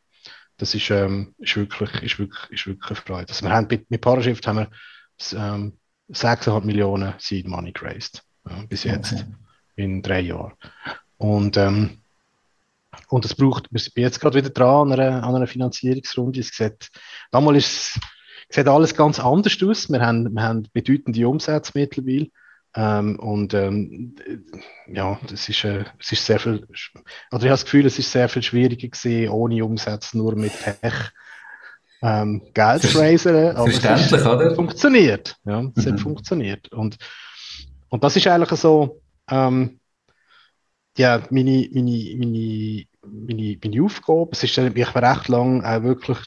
[0.57, 3.29] das ist, ähm, ist, wirklich, ist, wirklich, ist wirklich eine Freude.
[3.29, 4.69] Also wir haben, mit, mit Parashift haben wir
[5.33, 5.73] ähm,
[6.09, 9.25] 6,5 Millionen Seed Money geraced äh, bis jetzt okay.
[9.75, 10.53] in drei Jahren.
[11.17, 11.99] Und, ähm,
[13.09, 16.39] und es braucht, wir sind jetzt gerade wieder dran an einer, an einer Finanzierungsrunde.
[16.39, 16.89] Es sieht,
[17.31, 17.99] damals ist,
[18.49, 19.89] sieht alles ganz anders aus.
[19.89, 22.27] Wir haben, wir haben bedeutende Umsätze mittlerweile.
[22.75, 24.15] Ähm, und ähm,
[24.87, 26.67] ja, das ist, äh, es ist sehr viel, oder
[27.31, 31.11] ich habe das Gefühl, es ist sehr viel schwieriger gewesen, ohne Umsatz, nur mit Tech
[32.01, 33.55] ähm, Geld zu raisen.
[33.55, 34.55] Aber es oder?
[34.55, 35.35] funktioniert.
[35.45, 35.91] Ja, es mhm.
[35.91, 36.71] hat funktioniert.
[36.71, 36.97] Und,
[37.89, 39.79] und das ist eigentlich so, ähm,
[40.97, 44.29] ja, meine, meine, meine, meine, meine Aufgabe.
[44.31, 46.19] Es ist, ich habe recht lang auch wirklich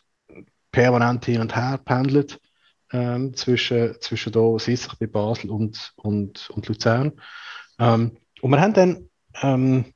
[0.70, 2.40] permanent hin und her pendelt
[2.92, 7.12] ähm, zwischen, zwischen da Sissach bei Basel und, und, und Luzern.
[7.78, 9.10] Ähm, und wir haben dann
[9.42, 9.92] ähm,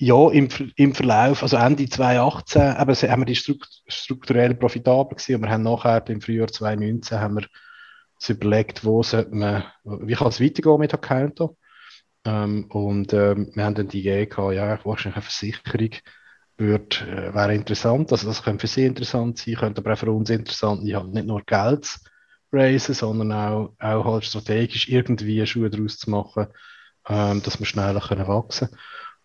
[0.00, 5.36] ja, im, im Verlauf, also Ende 2018, eben, haben wir die Strukt, strukturell profitabel gewesen
[5.36, 7.46] und wir haben nachher im Frühjahr 2019 haben wir
[8.14, 11.56] uns überlegt, wo man, wie kann es weitergehen mit Accounto.
[12.24, 15.90] Ähm, und ähm, wir haben dann die Idee gehabt, ja, wahrscheinlich eine Versicherung
[16.58, 18.12] wird, äh, wäre interessant.
[18.12, 21.14] Also das könnte für Sie interessant sein, könnte aber auch für uns interessant sein, halt
[21.14, 21.98] nicht nur Geld
[22.52, 26.48] raisen, sondern auch, auch halt strategisch irgendwie Schuhe daraus zu machen,
[27.08, 28.80] ähm, dass wir schneller können wachsen können.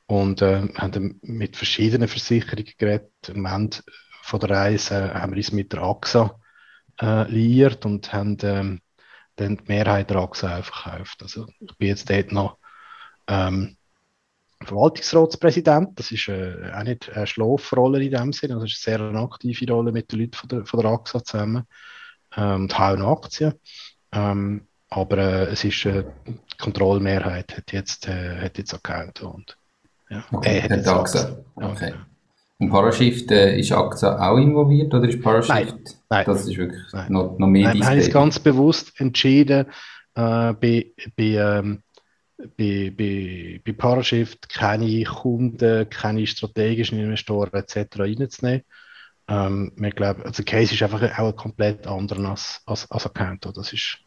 [0.05, 3.11] Und äh, haben mit verschiedenen Versicherungen geredet.
[3.29, 3.77] Am Ende
[4.21, 6.39] von der Reise haben wir uns mit der AXA
[7.01, 8.81] äh, liiert und haben ähm,
[9.37, 11.21] dann die Mehrheit der AXA auch verkauft.
[11.23, 12.57] Also ich bin jetzt dort noch
[13.27, 13.77] ähm,
[14.65, 15.99] Verwaltungsratspräsident.
[15.99, 19.71] Das ist äh, auch nicht eine Schlafrolle in dem Sinne, das ist eine sehr aktive
[19.71, 21.63] Rolle mit den Leuten von der, von der AXA zusammen
[22.35, 23.53] ähm, und noch Aktien.
[24.11, 29.57] Ähm, aber äh, es ist äh, die Kontrollmehrheit hat jetzt, äh, hat jetzt Account und
[30.09, 31.37] ja, okay, hat, hat AXA.
[31.55, 31.93] Okay.
[32.59, 35.49] Und Parashift, äh, ist AXA auch involviert oder ist Parashift?
[35.49, 36.25] Nein, nein.
[36.25, 37.11] Das ist wirklich nein.
[37.11, 39.65] noch, noch mehr nein, Wir haben uns ganz bewusst entschieden,
[40.15, 41.81] äh, bei, bei ähm,
[42.57, 47.99] bei, bei, bei Parashift keine Kunden, keine strategischen Investoren etc.
[47.99, 48.63] reinzunehmen.
[49.27, 53.05] Ähm, wir glauben, also der Case ist einfach auch ein komplett anderer als, als, als
[53.05, 53.51] Accounto.
[53.51, 53.97] Das ist,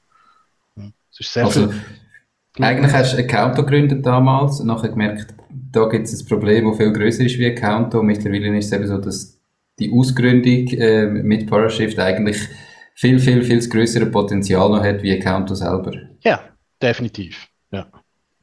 [0.75, 1.73] das ist sehr also.
[2.59, 6.79] Eigentlich hast du Accounto gegründet damals und nachher gemerkt, da gibt es ein Problem, das
[6.79, 8.03] viel größer ist wie Accounto.
[8.03, 9.39] Mittlerweile ist es eben so, dass
[9.79, 12.39] die Ausgründung äh, mit Parashift eigentlich
[12.95, 15.93] viel, viel, viel größere Potenzial noch hat wie Accounto selber.
[16.23, 16.41] Ja,
[16.81, 17.47] definitiv.
[17.71, 17.87] Ja.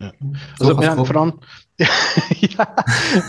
[0.03, 0.11] Ja.
[0.59, 1.39] Also, wir haben vor allem,
[1.77, 2.75] ja,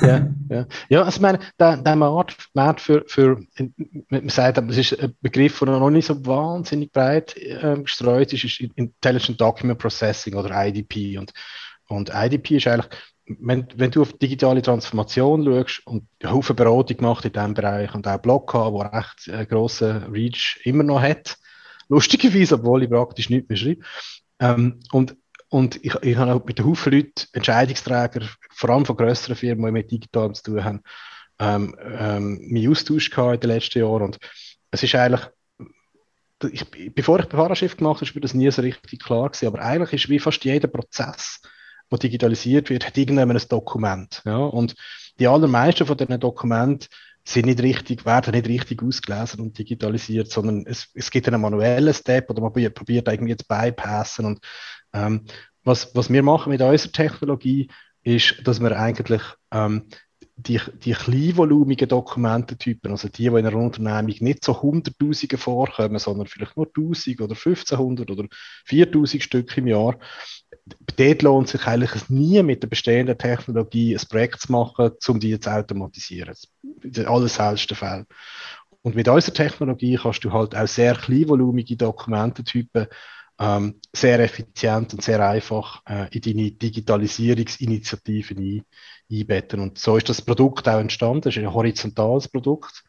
[0.03, 0.67] ja, ja.
[0.89, 3.41] ja, also, meine, der, der Markt, Markt für, für,
[4.09, 8.45] man sagt, es ist ein Begriff, der noch nicht so wahnsinnig breit äh, gestreut ist,
[8.45, 11.17] ist Intelligent Document Processing oder IDP.
[11.17, 11.33] Und,
[11.89, 12.91] und IDP ist eigentlich,
[13.27, 18.09] wenn, wenn du auf digitale Transformation schaust und Haufen Beratung gemacht in diesem Bereich und
[18.09, 21.39] auch Blog haben, der recht äh, grossen Reach immer noch hat,
[21.89, 23.83] lustigerweise, obwohl ich praktisch nichts mehr schreibe.
[24.41, 25.17] Ähm, und
[25.55, 29.67] und ich, ich habe auch mit einem Haufen Leuten, Entscheidungsträger, vor allem von grösseren Firmen,
[29.67, 30.83] die mit digital zu tun haben,
[31.39, 34.03] ähm, ähm, mich Austausch gehabt in den letzten Jahren.
[34.03, 34.19] Und
[34.73, 35.21] es ist eigentlich,
[36.51, 39.47] ich, bevor ich Paraschiff gemacht habe, war mir das nie so richtig klar gewesen.
[39.47, 41.41] Aber eigentlich ist wie fast jeder Prozess,
[41.89, 44.23] der digitalisiert wird, hat irgendwann ein Dokument.
[44.25, 44.39] Ja?
[44.39, 44.75] Und
[45.21, 46.89] die allermeisten von diesen Dokumenten
[47.25, 51.95] sind nicht richtig, werden nicht richtig ausgelesen und digitalisiert, sondern es, es gibt einen manuellen
[51.95, 54.41] Step oder man probiert irgendwie zu bypassen und
[54.95, 55.23] ähm,
[55.65, 57.69] was, was wir machen mit unserer Technologie,
[58.03, 59.89] ist, dass wir eigentlich ähm,
[60.37, 66.27] die, die kleinvolumigen Dokumententypen, also die, die in einer Unternehmung nicht so Hunderttausende vorkommen, sondern
[66.27, 68.25] vielleicht nur 1000 oder 1500 oder
[68.65, 69.97] 4000 Stück im Jahr,
[70.97, 75.39] dort lohnt sich eigentlich nie mit der bestehenden Technologie ein Projekt zu machen, um die
[75.39, 76.35] zu automatisieren.
[76.83, 78.07] In den allerseltensten Fällen.
[78.83, 82.87] Und mit unserer Technologie kannst du halt auch sehr kleinvolumige Dokumententypen
[83.41, 88.63] ähm, sehr effizient und sehr einfach äh, in deine Digitalisierungsinitiativen ein,
[89.11, 89.61] einbetten.
[89.61, 91.23] Und so ist das Produkt auch entstanden.
[91.23, 92.85] Das ist ein horizontales Produkt.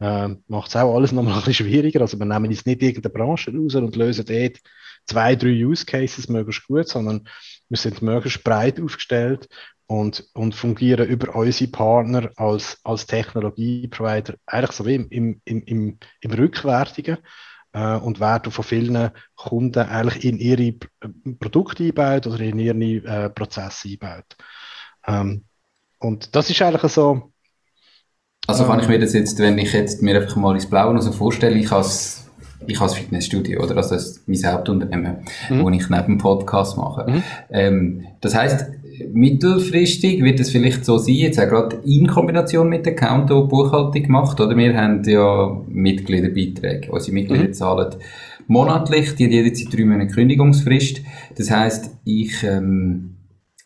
[0.00, 2.00] Ähm, macht es auch alles nochmal ein bisschen schwieriger.
[2.00, 4.58] Also wir nehmen jetzt nicht irgendeine Branche raus und lösen dort
[5.06, 7.28] zwei, drei Use Cases möglichst gut, sondern
[7.68, 9.48] wir sind möglichst breit aufgestellt
[9.86, 15.98] und, und fungieren über unsere Partner als, als Technologieprovider eigentlich so wie im, im, im,
[16.20, 17.18] im Rückwärtigen
[17.74, 20.74] äh, und werden von vielen Kunden eigentlich in ihre
[21.38, 24.36] Produkte eingebaut oder in ihre äh, Prozesse eingebaut.
[25.06, 25.44] Ähm,
[25.98, 27.30] und das ist eigentlich so.
[28.46, 31.12] Also kann ich mir das jetzt, wenn ich jetzt mir einfach mal ins Blaue so
[31.12, 32.24] vorstelle, ich als
[32.66, 35.62] ich als Fitnessstudio oder also das ist mein Hauptunternehmen, mhm.
[35.62, 37.10] wo ich neben dem Podcast mache.
[37.10, 37.22] Mhm.
[37.50, 38.66] Ähm, das heißt,
[39.12, 44.02] mittelfristig wird es vielleicht so sein, jetzt auch gerade in Kombination mit der Konto Buchhaltung
[44.02, 44.56] gemacht, oder?
[44.56, 46.90] Wir haben ja Mitgliederbeiträge.
[46.90, 47.52] Unsere Mitglieder mhm.
[47.52, 47.94] zahlen
[48.46, 51.00] monatlich, die haben jederzeit drei Monate Kündigungsfrist.
[51.36, 53.16] Das heisst, ich, ähm,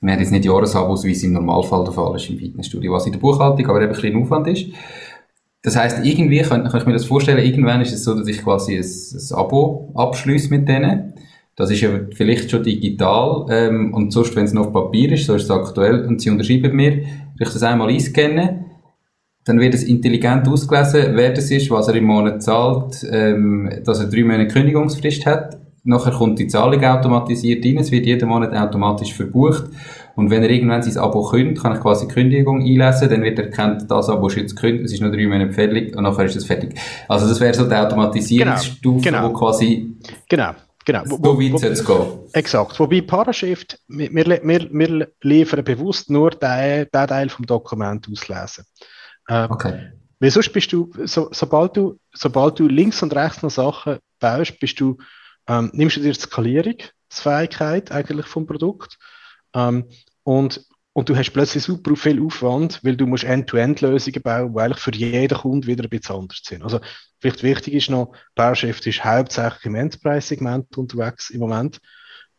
[0.01, 3.07] wir haben jetzt nicht Jahresabos, wie es im Normalfall der Fall ist im Fitnessstudio, was
[3.07, 4.67] in der Buchhaltung aber eben ein bisschen Aufwand ist.
[5.63, 8.43] Das heißt, irgendwie kann, kann, ich mir das vorstellen, irgendwann ist es so, dass ich
[8.43, 11.15] quasi ein, ein Abo abschließe mit denen.
[11.59, 15.27] Das ist ja vielleicht schon digital ähm, und sonst, wenn es noch auf Papier ist,
[15.27, 18.65] so ist es aktuell und sie unterschreiben mir, wenn ich das einmal einscanne,
[19.45, 23.99] dann wird es intelligent ausgelesen, wer das ist, was er im Monat zahlt, ähm, dass
[23.99, 25.59] er drei Monate Kündigungsfrist hat.
[25.83, 29.65] Nachher kommt die Zahlung automatisiert rein, es wird jeden Monat automatisch verbucht
[30.15, 33.91] und wenn er irgendwann sein Abo kündigt, kann ich quasi Kündigung einlesen, dann wird erkannt,
[33.91, 36.45] das Abo ist jetzt gekündigt, es ist nur drei Monate fällig und nachher ist es
[36.45, 36.79] fertig.
[37.09, 39.29] Also das wäre so die Automatisierungsstufe, genau, genau.
[39.31, 39.97] wo quasi
[40.29, 40.53] genau.
[40.89, 41.03] Genau.
[41.05, 42.19] Wo, so weit es gehen.
[42.33, 42.81] Exakt.
[42.81, 48.65] Wobei Parashift, wir, wir, wir liefern bewusst nur den, den Teil vom Dokument auslesen.
[49.29, 49.93] Ähm, okay.
[50.19, 54.59] Weil sonst bist du, so, sobald du, sobald du links und rechts noch Sachen baust,
[54.61, 54.97] bist du,
[55.47, 58.97] ähm, nimmst du dir die Skalierungsfähigkeit eigentlich vom Produkt
[59.55, 59.91] ähm,
[60.23, 60.65] und
[60.99, 65.39] und du hast plötzlich super viel Aufwand, weil du musst End-to-End-Lösungen bauen, die für jeden
[65.39, 66.65] Kunden wieder ein bisschen anders sind.
[66.65, 66.81] Also
[67.21, 71.79] vielleicht wichtig ist noch, PowerShift ist hauptsächlich im Enterprise-Segment unterwegs im Moment.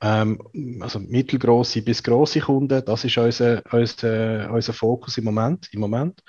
[0.02, 0.41] Ähm,
[0.82, 5.69] also mittelgroße bis große Kunden, das ist unser, unser, unser Fokus im Moment.
[5.72, 6.22] Im Moment.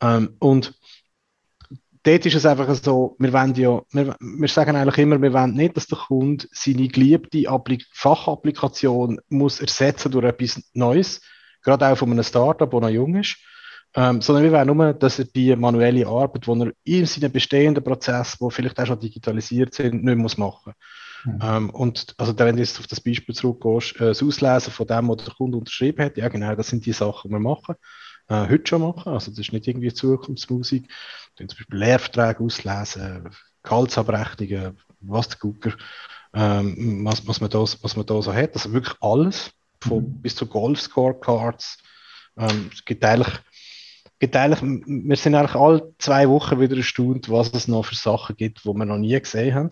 [0.00, 0.72] Ähm, und
[2.04, 5.76] dort ist es einfach so, wir, ja, wir, wir sagen eigentlich immer, wir wollen nicht,
[5.76, 11.20] dass der Kunde seine geliebte Applik Fachapplikation muss ersetzen durch etwas Neues,
[11.66, 13.36] gerade auch von einem Startup, das noch jung ist,
[13.94, 17.82] ähm, sondern wir wollen nur, dass er die manuelle Arbeit, die er in seinen bestehenden
[17.82, 20.74] Prozessen, die vielleicht auch schon digitalisiert sind, nicht muss machen
[21.24, 21.38] mhm.
[21.42, 25.08] ähm, Und also wenn du jetzt auf das Beispiel zurückgehst, äh, das Auslesen von dem,
[25.08, 27.74] was der Kunde unterschrieben hat, ja genau, das sind die Sachen, die wir machen,
[28.28, 30.90] äh, heute schon machen, also das ist nicht irgendwie Zukunftsmusik,
[31.36, 33.30] zum Beispiel Lehrverträge auslesen,
[33.62, 35.72] Gehaltsabrechnungen, was der Gucker,
[36.34, 40.22] ähm, was, was, man da, was man da so hat, also wirklich alles, von, mhm.
[40.22, 41.78] bis zu Golf-Scorecards.
[42.38, 43.32] Ähm, es gibt eigentlich,
[44.18, 48.36] gibt eigentlich, wir sind eigentlich alle zwei Wochen wieder erstaunt, was es noch für Sachen
[48.36, 49.70] gibt, die wir noch nie gesehen haben.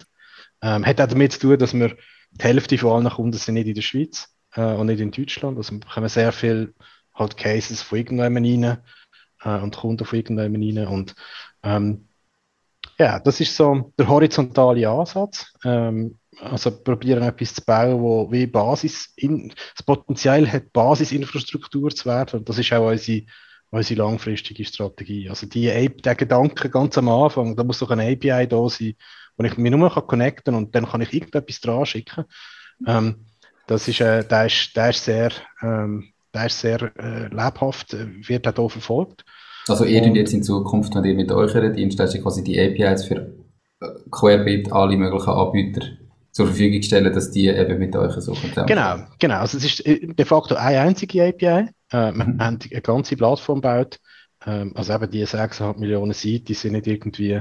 [0.63, 1.97] Ähm, hat auch damit zu tun, dass wir
[2.31, 5.57] die Hälfte von allen Kunden sind nicht in der Schweiz äh, und nicht in Deutschland.
[5.57, 6.75] Also wir bekommen sehr viel
[7.15, 8.79] halt Cases von irgendjemandem rein
[9.45, 10.89] äh, und Kunden von irgendjemandem rein.
[10.89, 11.15] Und
[11.63, 12.09] ähm,
[12.99, 15.53] ja, das ist so der horizontale Ansatz.
[15.65, 22.07] Ähm, also probieren etwas zu bauen, wo wie Basis, in, das Potenzial hat, Basisinfrastruktur zu
[22.07, 22.41] werden.
[22.41, 23.23] Und das ist auch unsere,
[23.71, 25.29] unsere langfristige Strategie.
[25.29, 28.95] Also die, der Gedanke ganz am Anfang, da muss doch eine API da sein,
[29.37, 32.25] wo ich mich nur kann connecten und dann kann ich irgendetwas dran schicken.
[32.87, 33.27] Ähm,
[33.67, 35.31] das ist, äh, der ist, der ist sehr,
[35.63, 39.25] ähm, der ist sehr äh, lebhaft, äh, wird auch hier verfolgt.
[39.69, 43.33] Also ihr und, jetzt in Zukunft, wenn ihr mit eurer Dienstleistung quasi die APIs für
[43.81, 46.04] äh, querbeet alle möglichen Anbieter
[46.35, 48.51] zur Verfügung stellen, dass die eben mit euch suchen.
[48.67, 49.39] Genau, genau.
[49.39, 51.47] Also es ist äh, de facto eine einzige API.
[51.47, 52.41] Äh, wir mhm.
[52.41, 54.01] haben eine ganze Plattform gebaut.
[54.45, 57.41] Ähm, also eben die 6,5 Millionen Seiten, die sind nicht irgendwie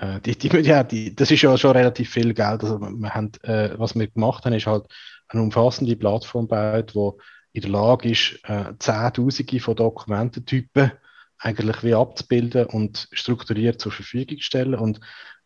[0.00, 2.64] äh, die, die, ja, die, das ist ja schon relativ viel Geld.
[2.64, 4.86] Also wir haben, äh, was wir gemacht haben, ist halt
[5.28, 10.90] eine umfassende Plattform gebaut, die in der Lage ist, äh, Zehntausende von Dokumententypen
[11.38, 14.74] eigentlich wie abzubilden und strukturiert zur Verfügung zu stellen.
[14.74, 14.98] Und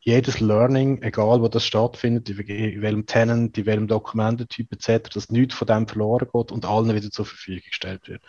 [0.04, 5.54] jedes Learning, egal wo das stattfindet, in welchem Tenant, in welchem Dokumententyp etc., dass nichts
[5.54, 8.22] von dem verloren geht und allen wieder zur Verfügung gestellt wird.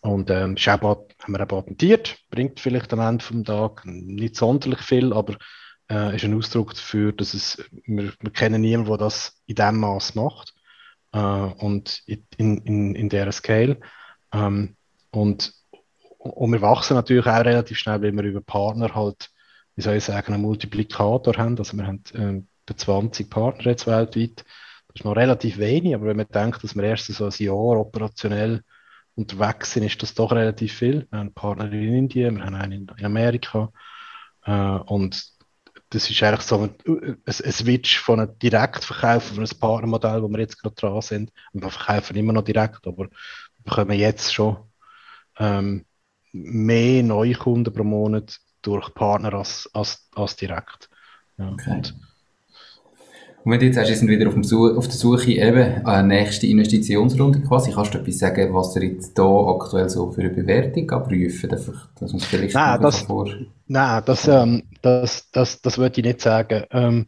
[0.00, 4.80] Und ähm, auch, haben wir auch patentiert, bringt vielleicht am Ende vom Tag nicht sonderlich
[4.80, 5.36] viel, aber
[5.88, 9.78] äh, ist ein Ausdruck dafür, dass es, wir, wir kennen niemanden, der das in diesem
[9.78, 10.54] Maß macht
[11.12, 13.78] äh, und in, in, in der Scale.
[14.32, 14.74] Ähm,
[15.12, 15.52] und,
[16.18, 19.30] und wir wachsen natürlich auch relativ schnell, weil wir über Partner halt
[19.76, 21.58] wie soll ich sagen, einen Multiplikator haben.
[21.58, 24.44] Also wir haben äh, 20 Partner jetzt weltweit,
[24.94, 28.62] ist noch relativ wenig, aber wenn man denkt, dass wir erst so ein Jahr operationell
[29.14, 31.06] unterwegs sind, ist das doch relativ viel.
[31.10, 33.70] Wir haben Partner in Indien, wir haben einen in Amerika
[34.44, 35.36] äh, und
[35.90, 36.74] das ist eigentlich so ein,
[37.26, 41.30] ein, Switch von einem Direktverkauf von einem Partnermodell, wo wir jetzt gerade dran sind.
[41.52, 43.10] Wir verkaufen immer noch direkt, aber wir
[43.64, 44.56] bekommen jetzt schon
[45.38, 45.84] ähm,
[46.32, 50.88] mehr Neukunden pro Monat durch Partner als, als, als direkt.
[51.38, 51.70] Ja, okay.
[51.70, 51.94] und,
[53.44, 55.86] und wenn du jetzt sagst, wir sind wieder auf, dem Such, auf der Suche eben
[55.86, 60.22] eine nächste Investitionsrunde quasi, kannst du etwas sagen, was ihr jetzt da aktuell so für
[60.22, 61.52] eine Bewertung abprüfen?
[61.52, 63.30] Einfach, dass man es vielleicht nein, das, vor...
[63.68, 66.64] Nein, das, ähm, das, das, das würde ich nicht sagen.
[66.72, 67.06] Ähm,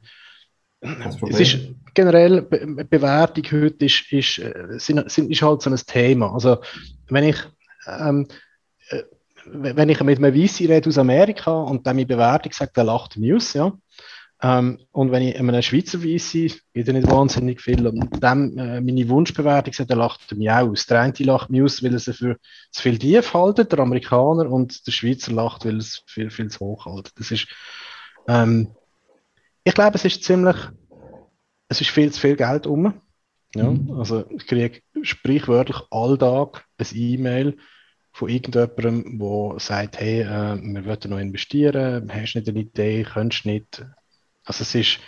[0.81, 1.59] es ist
[1.92, 6.33] generell, Be Bewertung heute ist, ist, äh, sind, sind, ist halt so ein Thema.
[6.33, 6.59] Also,
[7.09, 7.37] wenn ich,
[7.87, 8.29] ähm,
[8.90, 9.03] äh,
[9.52, 13.16] wenn ich mit einem VC rede aus Amerika und dann meine Bewertung sagt, der lacht
[13.16, 13.72] mich aus, ja.
[14.40, 19.08] Ähm, und wenn ich einem Schweizer VC, geht nicht wahnsinnig viel, und dem äh, meine
[19.08, 20.87] Wunschbewertung sagt, der lacht mich aus.
[20.87, 22.37] Der eine lacht mich aus, weil er sie für
[22.70, 26.48] zu viel tief haltet, der Amerikaner, und der Schweizer lacht, weil er es viel, viel
[26.50, 27.14] zu hoch haltet.
[27.18, 27.48] Das ist,
[28.28, 28.68] ähm,
[29.64, 30.56] ich glaube, es ist ziemlich,
[31.68, 32.94] es ist viel zu viel Geld um.
[33.54, 33.98] Ja, mhm.
[33.98, 37.56] also ich kriege sprichwörtlich alltag ein E-Mail
[38.18, 43.46] von irgendjemandem, der sagt, hey, äh, wir wollen noch investieren, hast nicht eine Idee, könntest
[43.46, 43.85] nicht.
[44.44, 44.98] Also es ist,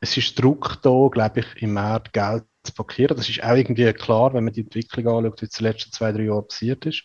[0.00, 3.18] es ist Druck da, glaube ich, im Markt Geld zu blockieren.
[3.18, 6.12] Das ist auch irgendwie klar, wenn man die Entwicklung anschaut, wie es die letzten zwei,
[6.12, 7.02] drei Jahre passiert ist.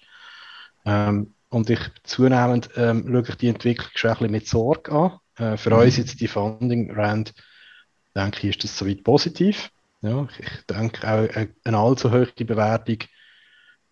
[0.86, 5.20] Ähm, und ich zunehmend ähm, schaue ich die Entwicklung schon ein bisschen mit Sorge an.
[5.36, 5.82] Äh, für mhm.
[5.82, 7.34] uns jetzt die Funding Rand,
[8.16, 9.72] denke ich, ist das soweit positiv.
[10.02, 13.00] Ja, ich denke auch äh, eine allzu hohe Bewertung,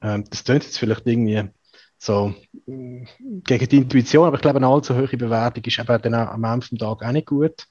[0.02, 1.50] ähm, das klingt jetzt vielleicht irgendwie
[1.98, 2.34] so
[2.66, 3.04] mm,
[3.44, 6.68] gegen die Intuition, aber ich glaube, eine allzu hohe Bewertung ist eben dann am Ende
[6.68, 7.68] des Tages auch nicht gut.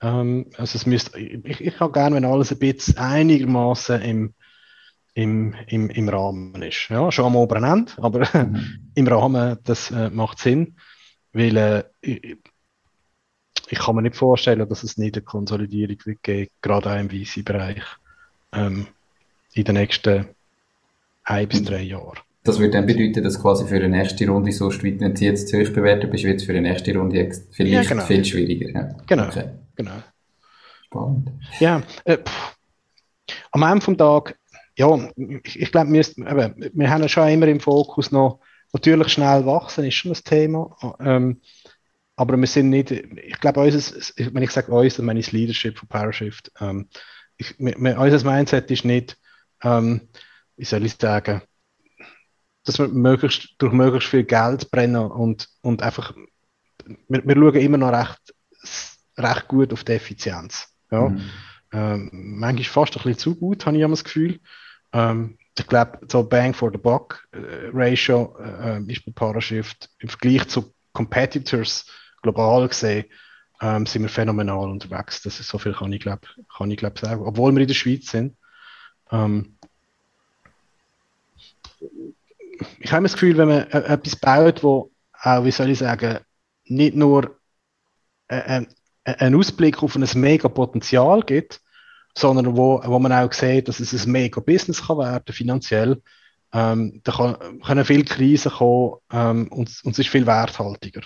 [0.00, 4.34] Ähm, also es müsste, ich, ich habe gerne, wenn alles ein bisschen einigermaßen im,
[5.14, 6.88] im, im, im Rahmen ist.
[6.88, 8.90] Ja, schon am oberen Ende, aber mhm.
[8.94, 10.76] im Rahmen, das äh, macht Sinn,
[11.32, 12.38] weil äh, ich,
[13.68, 17.10] ich, kann mir nicht vorstellen, dass es nicht eine Konsolidierung wird geben, gerade auch im
[17.10, 17.82] VC-Bereich
[18.52, 18.88] ähm,
[19.52, 20.28] in den nächsten
[21.30, 22.18] ein bis drei Jahren.
[22.42, 25.60] Das würde dann bedeuten, dass quasi für eine nächste Runde so wenn du jetzt zu
[25.60, 28.04] hoch bewertet bist, wird es für eine nächste Runde vielleicht ja, genau.
[28.04, 28.70] viel schwieriger.
[28.70, 28.96] Ja.
[29.06, 29.50] Genau, okay.
[29.76, 30.02] genau.
[30.86, 31.30] Spannend.
[31.60, 32.18] Ja, äh,
[33.52, 34.38] am Ende vom Tag,
[34.76, 35.10] ja,
[35.44, 38.40] ich, ich glaube, wir, wir haben schon immer im Fokus noch,
[38.72, 41.40] natürlich schnell wachsen ist schon das Thema, ähm,
[42.16, 44.00] aber wir sind nicht, ich glaube, unser,
[44.32, 46.50] wenn ich sage uns, dann meine ich das Leadership von PowerShift.
[46.60, 46.88] Ähm,
[47.36, 49.16] ich, wir, unser Mindset ist nicht,
[49.62, 50.08] ähm,
[50.60, 51.40] wie soll ich sagen,
[52.64, 56.14] dass wir möglichst, durch möglichst viel Geld brennen und, und einfach,
[57.08, 58.34] wir, wir schauen immer noch recht,
[59.16, 60.68] recht gut auf die Effizienz.
[60.90, 61.08] Ja.
[61.08, 61.22] Mhm.
[61.72, 64.38] Ähm, manchmal fast ein bisschen zu gut, habe ich immer das Gefühl.
[64.92, 70.10] Ähm, ich glaube, so Bang for the Buck äh, Ratio äh, ist bei Parashift im
[70.10, 71.86] Vergleich zu Competitors
[72.20, 73.06] global gesehen,
[73.62, 75.22] ähm, sind wir phänomenal unterwegs.
[75.22, 77.22] Das ist so viel kann ich glaube kann ich glaub sagen.
[77.22, 78.36] Obwohl wir in der Schweiz sind.
[79.10, 79.56] Ähm,
[82.78, 84.90] ich habe das Gefühl, wenn man äh, etwas baut, wo
[85.22, 86.18] auch, wie soll ich sagen,
[86.64, 87.36] nicht nur
[88.28, 88.66] äh, äh,
[89.04, 91.60] einen Ausblick auf ein mega Potenzial gibt,
[92.16, 96.02] sondern wo, wo man auch sieht, dass es ein mega Business kann werden, finanziell,
[96.52, 101.02] ähm, da kann, können viele Krisen kommen ähm, und, und es ist viel werthaltiger.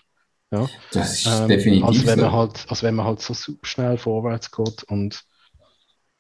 [0.51, 0.69] Ja?
[0.93, 3.99] Das ist ähm, definitiv als wenn, man halt, als wenn man halt so super schnell
[3.99, 5.25] vorwärts geht und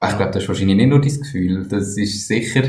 [0.08, 1.66] ich glaube, das ist wahrscheinlich nicht nur dein Gefühl.
[1.68, 2.62] Das ist sicher,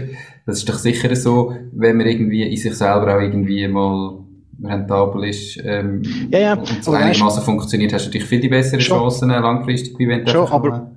[0.45, 4.19] das ist doch sicher so, wenn man irgendwie in sich selber auch irgendwie mal
[4.63, 6.53] rentabel ist ähm, ja, ja.
[6.53, 8.99] und so einigermaßen funktioniert, hast du natürlich viel die besseren schon.
[8.99, 10.91] Chancen äh, langfristig, wie wenn du schon, aber,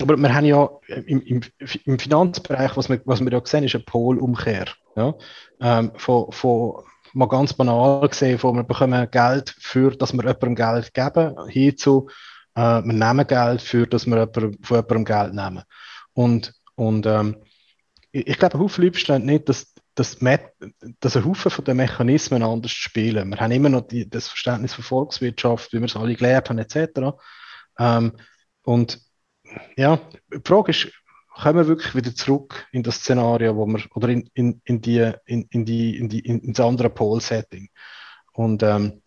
[0.00, 0.68] aber wir haben ja
[1.06, 1.40] im, im,
[1.86, 4.66] im Finanzbereich, was wir, was wir da sehen, ist eine Polumkehr.
[4.96, 5.14] Ja?
[5.60, 10.54] Ähm, von, von, mal ganz banal gesehen, von wir bekommen Geld für, dass wir jemandem
[10.54, 12.08] Geld geben, hinzu,
[12.54, 15.62] äh, wir nehmen Geld für, dass wir von jemandem Geld nehmen.
[16.12, 17.36] Und, und ähm,
[18.12, 20.18] ich, ich glaube, Haufen Leute verstehen nicht, dass, dass,
[21.00, 23.30] dass ein Haufen von den Mechanismen anders spielen.
[23.30, 26.58] Wir haben immer noch die, das Verständnis von Volkswirtschaft, wie wir es alle gelernt haben,
[26.58, 27.16] etc.
[27.78, 28.12] Ähm,
[28.62, 29.00] und
[29.76, 30.00] ja,
[30.32, 30.88] die Frage ist,
[31.34, 35.12] kommen wir wirklich wieder zurück in das Szenario, wo wir, oder in, in, in, die,
[35.24, 37.68] in, in, die, in, die, in, ins andere Pole-Setting.
[38.32, 39.02] Und ähm,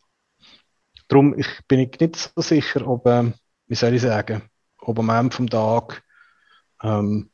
[1.14, 3.36] darum ich, bin ich nicht so sicher, ob, ähm,
[3.68, 4.42] wie soll ich sagen,
[4.80, 6.04] ob am Ende vom Tag
[6.82, 7.30] ähm,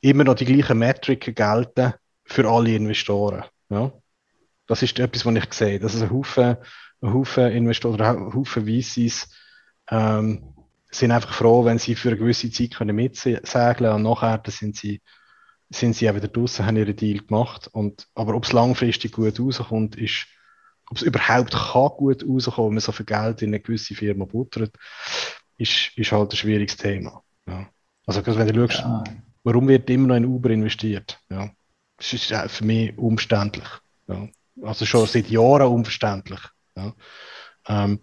[0.00, 1.92] immer noch die gleichen Metriken gelten
[2.24, 3.44] für alle Investoren.
[3.68, 3.92] Ja?
[4.66, 6.56] Das ist etwas, was ich sehe, dass es ein Haufen,
[7.02, 9.28] ein Haufen Investoren ein Haufen VCs
[9.90, 10.54] ähm,
[10.90, 15.02] sind einfach froh, wenn sie für eine gewisse Zeit können mitsegeln und nachher sind sie,
[15.70, 17.68] sind sie auch wieder draußen, haben ihren Deal gemacht.
[17.72, 20.26] Und, aber ob es langfristig gut rauskommt, ist,
[20.92, 24.26] ob es überhaupt kann gut rauskommen, wenn man so viel Geld in eine gewisse Firma
[24.26, 24.74] buttert,
[25.56, 27.22] ist, ist halt ein schwieriges Thema.
[27.48, 27.66] Ja.
[28.04, 29.02] Also, wenn du schaust, ja.
[29.42, 31.18] warum wird immer noch in Uber investiert?
[31.30, 31.50] Ja.
[31.96, 33.66] Das ist für mich umständlich.
[34.06, 34.28] Ja.
[34.60, 36.40] Also schon seit Jahren unverständlich.
[36.76, 36.92] Ja.
[37.68, 38.00] Ähm,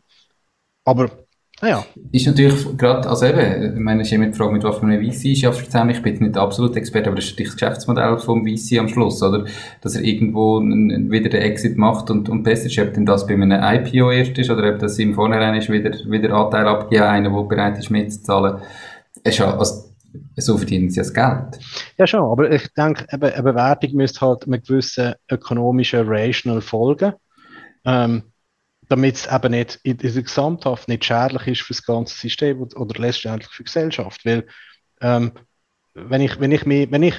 [0.83, 1.27] aber
[1.61, 1.85] ja.
[2.11, 4.83] Ist natürlich gerade, also eben, ich meine, es ist immer die Frage, mit was für
[4.83, 5.89] einem VC ist ja zusammen.
[5.89, 8.87] Ich bin nicht der absolute Experte, aber das ist natürlich das Geschäftsmodell vom VC am
[8.87, 9.45] Schluss, oder?
[9.81, 13.33] Dass er irgendwo wieder den Exit macht und, und besser ist, ob denn das bei
[13.33, 17.29] einem IPO erst ist oder ob das im Vorhinein ist, wieder, wieder Anteil abgeben, einer,
[17.29, 18.61] der bereit ist mitzuzahlen.
[19.23, 19.89] Es ist ja, also,
[20.37, 21.59] so verdienen sie das Geld.
[21.97, 27.13] Ja, schon, aber ich denke, eine Bewertung müsste halt einem gewissen ökonomischen Rational folgen.
[27.85, 28.23] Ähm,
[28.89, 32.61] damit es eben nicht in, in der Gesamthaft nicht schädlich ist für das ganze System
[32.61, 34.25] oder letztendlich für die Gesellschaft.
[34.25, 34.47] Weil,
[35.01, 35.31] ähm,
[35.93, 37.15] wenn ich, wenn ich mir, wenn ich,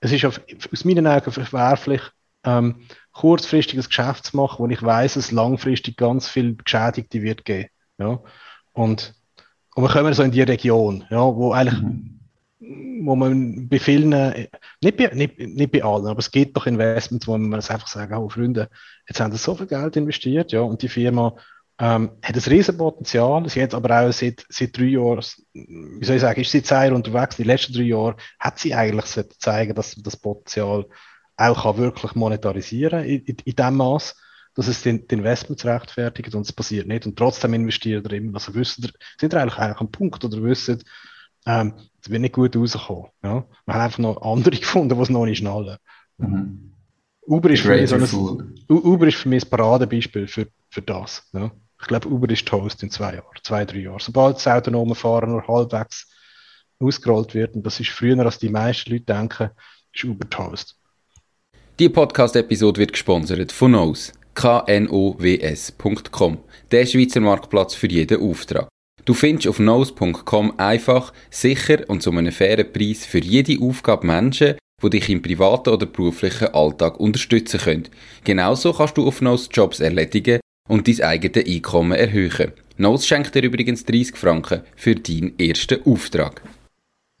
[0.00, 0.40] es ist auf,
[0.72, 2.02] aus meinen Augen verwerflich,
[2.44, 7.68] ähm, kurzfristiges Geschäft zu machen, wo ich weiß, dass langfristig ganz viel Geschädigte wird geben.
[7.98, 8.20] Ja?
[8.72, 9.14] Und,
[9.74, 12.19] und wir kommen so in die Region, ja, wo eigentlich mhm
[12.60, 14.10] wo man bei vielen,
[14.82, 18.14] nicht bei, nicht, nicht bei allen, aber es gibt doch Investments, wo man einfach sagen,
[18.14, 18.68] oh Freunde,
[19.08, 21.34] jetzt haben sie so viel Geld investiert, ja, und die Firma
[21.80, 23.48] ähm, hat ein riesen Potenzial.
[23.48, 26.84] Sie hat aber auch seit, seit drei Jahren, wie soll ich sagen, ist sie zwei
[26.84, 27.36] Jahre unterwegs.
[27.36, 29.06] Die letzten drei Jahre hat sie eigentlich
[29.38, 30.86] zeigen, dass das Potenzial
[31.38, 34.14] auch kann wirklich monetarisieren in, in, in dem Maß,
[34.54, 37.06] dass es den, den Investments rechtfertigt und es passiert nicht.
[37.06, 38.34] Und trotzdem investieren wir immer.
[38.34, 40.84] Also wissen, sind wir eigentlich, eigentlich am Punkt oder wissen,
[41.46, 43.10] ähm, das wird nicht gut rauskommen.
[43.22, 43.44] Ja?
[43.66, 45.76] Wir haben einfach noch andere gefunden, die es noch nicht schnallen.
[46.18, 46.72] Mhm.
[47.26, 51.28] Uber, ist für mich so ein, Uber ist für mich ein Paradebeispiel für, für das.
[51.32, 51.52] Ja?
[51.80, 54.00] Ich glaube, Uber ist Toast in zwei Jahren, zwei, drei Jahren.
[54.00, 56.08] Sobald das autonome Fahren nur halbwegs
[56.78, 59.50] ausgerollt wird, und das ist früher, als die meisten Leute denken,
[59.92, 60.76] ist Uber Toast.
[61.78, 66.38] Die Podcast-Episode wird gesponsert von Knows, knows.com,
[66.70, 68.69] der Schweizer Marktplatz für jeden Auftrag.
[69.04, 74.56] Du findest auf nose.com einfach, sicher und zu einem fairen Preis für jede Aufgabe Menschen,
[74.82, 77.88] die dich im privaten oder beruflichen Alltag unterstützen können.
[78.24, 82.52] Genauso kannst du auf Nose Jobs erledigen und dein eigenes Einkommen erhöhen.
[82.76, 86.42] Nose schenkt dir übrigens 30 Franken für deinen ersten Auftrag.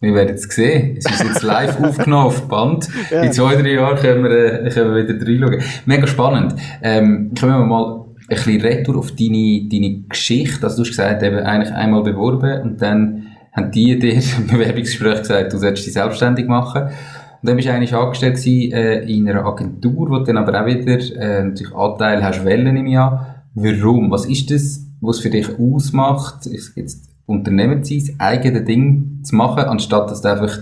[0.00, 0.96] Wir werden es sehen.
[0.96, 2.88] Es ist jetzt live aufgenommen auf Band.
[3.10, 3.22] Ja.
[3.22, 5.62] In zwei, drei Jahren können wir, äh, können wir wieder reinschauen.
[5.84, 6.54] Mega spannend.
[6.82, 8.06] Ähm, können wir mal
[8.36, 10.64] bisschen retour auf deine, deine Geschichte.
[10.64, 15.18] Also du hast gesagt, eben eigentlich einmal beworben und dann haben die dir im Bewerbungsgespräch
[15.20, 16.84] gesagt, du sollst dich selbstständig machen.
[16.84, 20.60] Und dann bist du eigentlich angestellt gewesen, äh, in einer Agentur, wo du dann aber
[20.60, 23.44] auch wieder äh, natürlich Anteil hast Wellen im Jahr.
[23.54, 24.10] Warum?
[24.10, 29.64] Was ist das, was für dich ausmacht, jetzt Unternehmen zu sein, eigene Ding zu machen,
[29.64, 30.58] anstatt dass du einfach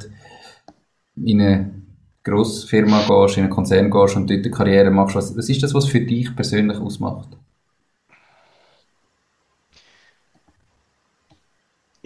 [1.17, 1.71] in eine
[2.23, 5.17] grosse Firma gehst, in einen Konzern gehst und dort eine Karriere machst.
[5.17, 7.38] Was, was ist das, was für dich persönlich ausmacht?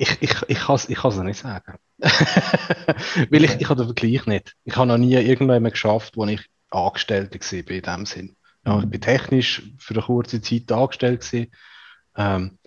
[0.02, 1.78] Ich, ich, ich kann es ich nicht sagen.
[1.98, 4.56] Weil ich, ich habe den Vergleich nicht.
[4.64, 8.36] Ich habe noch nie irgendwann geschafft, wo ich Angestellter war in dem Sinn.
[8.66, 11.32] Ja, ich bin technisch für eine kurze Zeit angestellt
[12.16, 12.58] Ähm,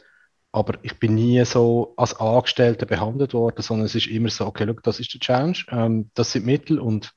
[0.54, 4.64] aber ich bin nie so als Angestellter behandelt worden, sondern es ist immer so, okay,
[4.64, 7.12] look, das ist der Challenge, ähm, das sind Mittel und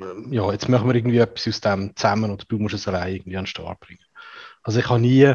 [0.00, 3.14] ähm, ja, jetzt machen wir irgendwie etwas aus dem zusammen oder du musst es allein
[3.14, 4.04] irgendwie an den Start bringen.
[4.64, 5.34] Also ich habe nie,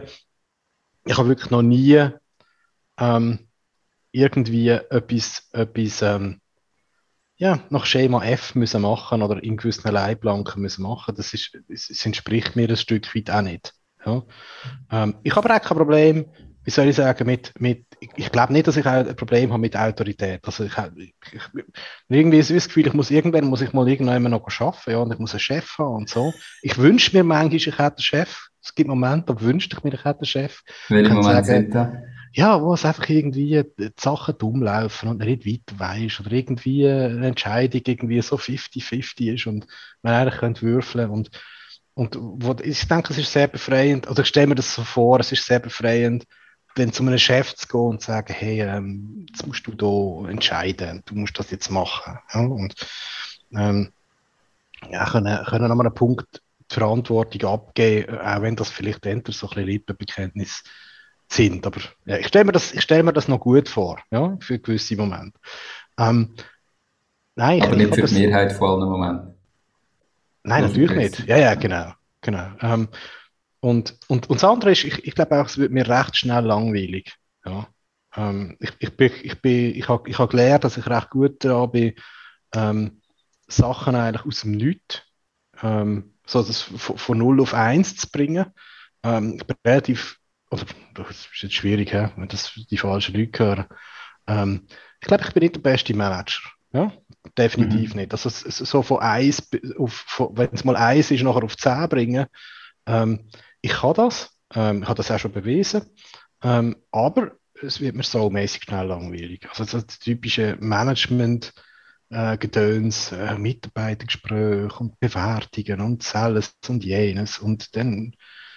[1.05, 2.09] ich habe wirklich noch nie
[2.97, 3.47] ähm,
[4.11, 6.41] irgendwie etwas, etwas ähm,
[7.37, 11.15] ja, nach Schema F müssen machen oder in gewissen Leitplanken müssen machen.
[11.15, 13.73] Das, ist, das entspricht mir ein Stück weit auch nicht.
[14.05, 14.23] Ja.
[14.91, 16.25] Ähm, ich habe auch kein Problem,
[16.63, 17.85] wie soll ich sagen, mit, mit
[18.15, 20.41] ich glaube nicht, dass ich auch ein Problem habe mit Autorität.
[20.43, 21.41] Also ich, ich, ich
[22.09, 25.11] irgendwie ist das Gefühl, ich muss irgendwann muss ich mal irgendwann noch arbeiten, ja, und
[25.11, 26.33] ich muss einen Chef haben und so.
[26.61, 28.49] Ich wünsche mir manchmal, ich hätte einen Chef.
[28.63, 30.61] Es gibt Momente, da wünschte ich mir, ich hätte einen Chef.
[30.89, 31.91] Welche Momente sind da?
[32.33, 36.87] Ja, wo es einfach irgendwie die Sachen dumm laufen und nicht weiter weiß oder irgendwie
[36.87, 39.67] eine Entscheidung irgendwie so 50-50 ist und
[40.01, 41.29] man eigentlich könnte würfeln und
[41.93, 45.19] und wo, ich denke, es ist sehr befreiend, oder ich stelle mir das so vor,
[45.19, 46.25] es ist sehr befreiend,
[46.75, 50.29] wenn zu einem Chef zu gehen und zu sagen, hey, ähm, jetzt musst du da
[50.29, 52.17] entscheiden, du musst das jetzt machen.
[52.33, 52.39] Ja?
[52.39, 52.75] Und
[53.53, 53.91] ähm,
[54.89, 59.47] ja, können, können an einem Punkt die Verantwortung abgeben, auch wenn das vielleicht hinter so
[59.47, 60.63] ein bisschen Lippenbekenntnis
[61.31, 61.65] sind.
[61.65, 64.59] Aber ja, ich stelle mir, das, ich stell mir das noch gut vor, ja, für
[64.59, 65.39] gewisse Momente.
[65.97, 66.35] Ähm,
[67.35, 69.33] nein, Aber ich, nicht für die Mehrheit von allen Momenten.
[70.43, 71.27] Nein, natürlich nicht.
[71.27, 71.93] Ja, ja, genau.
[72.21, 72.47] genau.
[72.61, 72.87] Ähm,
[73.59, 76.43] und, und, und das andere ist, ich, ich glaube auch, es wird mir recht schnell
[76.43, 77.13] langweilig.
[77.45, 77.67] Ja.
[78.15, 81.43] Ähm, ich, ich, bin, ich, bin, ich habe ich hab gelernt, dass ich recht gut
[81.43, 81.93] daran bin,
[82.53, 83.01] ähm,
[83.47, 85.03] Sachen eigentlich aus dem Nichts,
[85.61, 88.47] ähm, so das von, von 0 auf 1 zu bringen.
[89.03, 90.19] Ähm, ich bin relativ,
[90.51, 93.65] oder das ist jetzt schwierig, wenn das die falschen Leute hören.
[94.27, 94.67] Ähm,
[94.99, 96.41] ich glaube, ich bin nicht der beste Manager.
[96.73, 96.91] Ja?
[97.37, 98.01] Definitiv mhm.
[98.01, 98.11] nicht.
[98.11, 102.25] Also so von 1 auf, wenn es mal 1 ist, nachher auf 10 bringen.
[102.85, 103.27] Ähm,
[103.61, 104.37] ich kann das.
[104.53, 105.83] Ähm, ich habe das auch schon bewiesen.
[106.43, 107.31] Ähm, aber
[107.61, 109.47] es wird mir so mäßig schnell langweilig.
[109.49, 111.53] Also das typische Management,
[112.09, 118.15] äh, Gedöns, äh, Mitarbeitergespräche und Bewertungen und alles und jenes und dann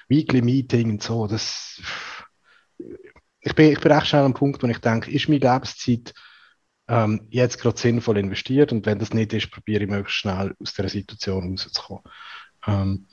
[0.08, 1.26] Weekly Meeting und so.
[1.26, 1.80] Das,
[3.40, 6.12] ich, bin, ich bin recht schnell am Punkt, wo ich denke, ist meine Lebenszeit
[6.88, 10.74] ähm, jetzt gerade sinnvoll investiert und wenn das nicht ist, probiere ich möglichst schnell aus
[10.74, 12.02] der Situation rauszukommen.
[12.66, 13.06] Ähm,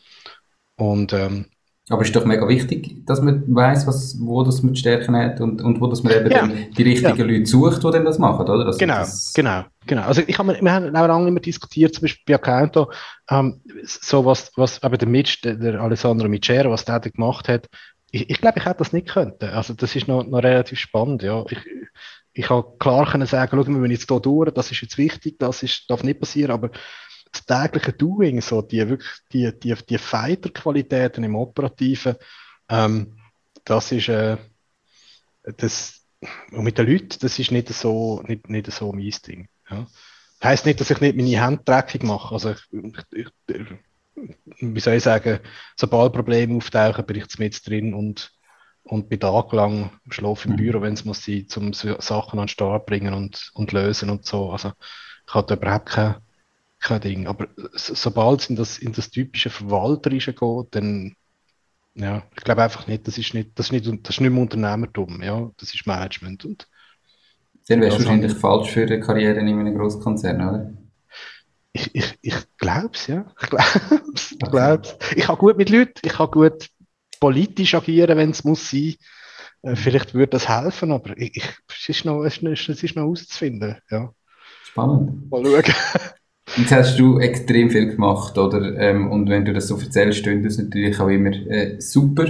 [0.76, 1.48] und ähm,
[1.90, 5.42] aber es ist doch mega wichtig, dass man weiß, was, wo das mit Stärken hat
[5.42, 6.48] und, und wo das man eben ja.
[6.78, 7.26] die richtigen ja.
[7.26, 8.68] Leute sucht, die dann das machen, oder?
[8.68, 9.34] Also genau, das...
[9.34, 10.04] genau, genau.
[10.04, 12.92] Also ich habe, wir haben auch lange immer diskutiert, zum Beispiel bei Accounto,
[13.30, 17.50] ähm, so was, was eben der Mitch, der, der Alessandro Micero, was der da gemacht
[17.50, 17.68] hat,
[18.12, 19.34] ich, ich glaube, ich hätte das nicht können.
[19.40, 21.44] Also das ist noch, noch relativ spannend, ja.
[21.50, 21.60] Ich,
[22.34, 25.40] ich habe klar können sagen, schau, wir müssen jetzt hier durch, das ist jetzt wichtig,
[25.40, 26.70] das ist, darf nicht passieren, aber
[27.32, 32.16] das tägliche Doing, so die wirklich die, die, die Fighter-Qualitäten im Operativen,
[32.70, 33.18] ähm,
[33.64, 34.38] das ist äh,
[35.58, 36.02] das
[36.52, 39.48] und mit den Leuten, das ist nicht so, nicht, nicht so mein Ding.
[39.70, 39.88] Ja.
[40.44, 42.34] Heißt nicht, dass ich nicht meine Hände dreckig mache.
[42.34, 43.28] Also ich, ich,
[44.60, 45.40] wie soll ich sagen,
[45.76, 48.32] sobald Probleme auftauchen, bin ich mit drin und,
[48.84, 50.58] und bin tagelang schlafe im mhm.
[50.58, 54.26] Büro, wenn es muss sein, um Sachen an den Start bringen und, und lösen und
[54.26, 54.52] so.
[54.52, 54.74] Also
[55.28, 56.22] ich hatte überhaupt keine
[56.82, 57.28] kein Ding.
[57.28, 61.16] Aber sobald es in das, in das typische Verwalterische geht, dann,
[61.94, 64.42] ja, ich glaube einfach nicht, das ist nicht, das ist nicht, das ist nicht mehr
[64.42, 66.46] Unternehmertum, ja, das ist Management.
[66.46, 66.68] Und
[67.68, 70.74] dann wärst du wahrscheinlich falsch für eine Karriere in einem Großkonzern, oder?
[71.74, 73.26] Ich, ich, ich glaube es, ja.
[73.42, 73.66] Ich glaube
[74.14, 74.32] es.
[74.32, 74.98] Ich, glaub's.
[75.16, 76.70] ich kann gut mit Leuten, ich kann gut
[77.20, 78.96] politisch agieren, wenn es muss sein.
[79.62, 82.96] Äh, vielleicht würde das helfen, aber ich, ich, es, ist noch, es, ist, es ist
[82.96, 83.78] noch auszufinden.
[83.90, 84.12] Ja.
[84.64, 85.30] Spannend.
[85.30, 85.74] Mal schauen.
[86.58, 88.78] Jetzt hast du extrem viel gemacht, oder?
[88.78, 92.26] Ähm, und wenn du das so erzählst, stimmt das natürlich auch immer äh, super.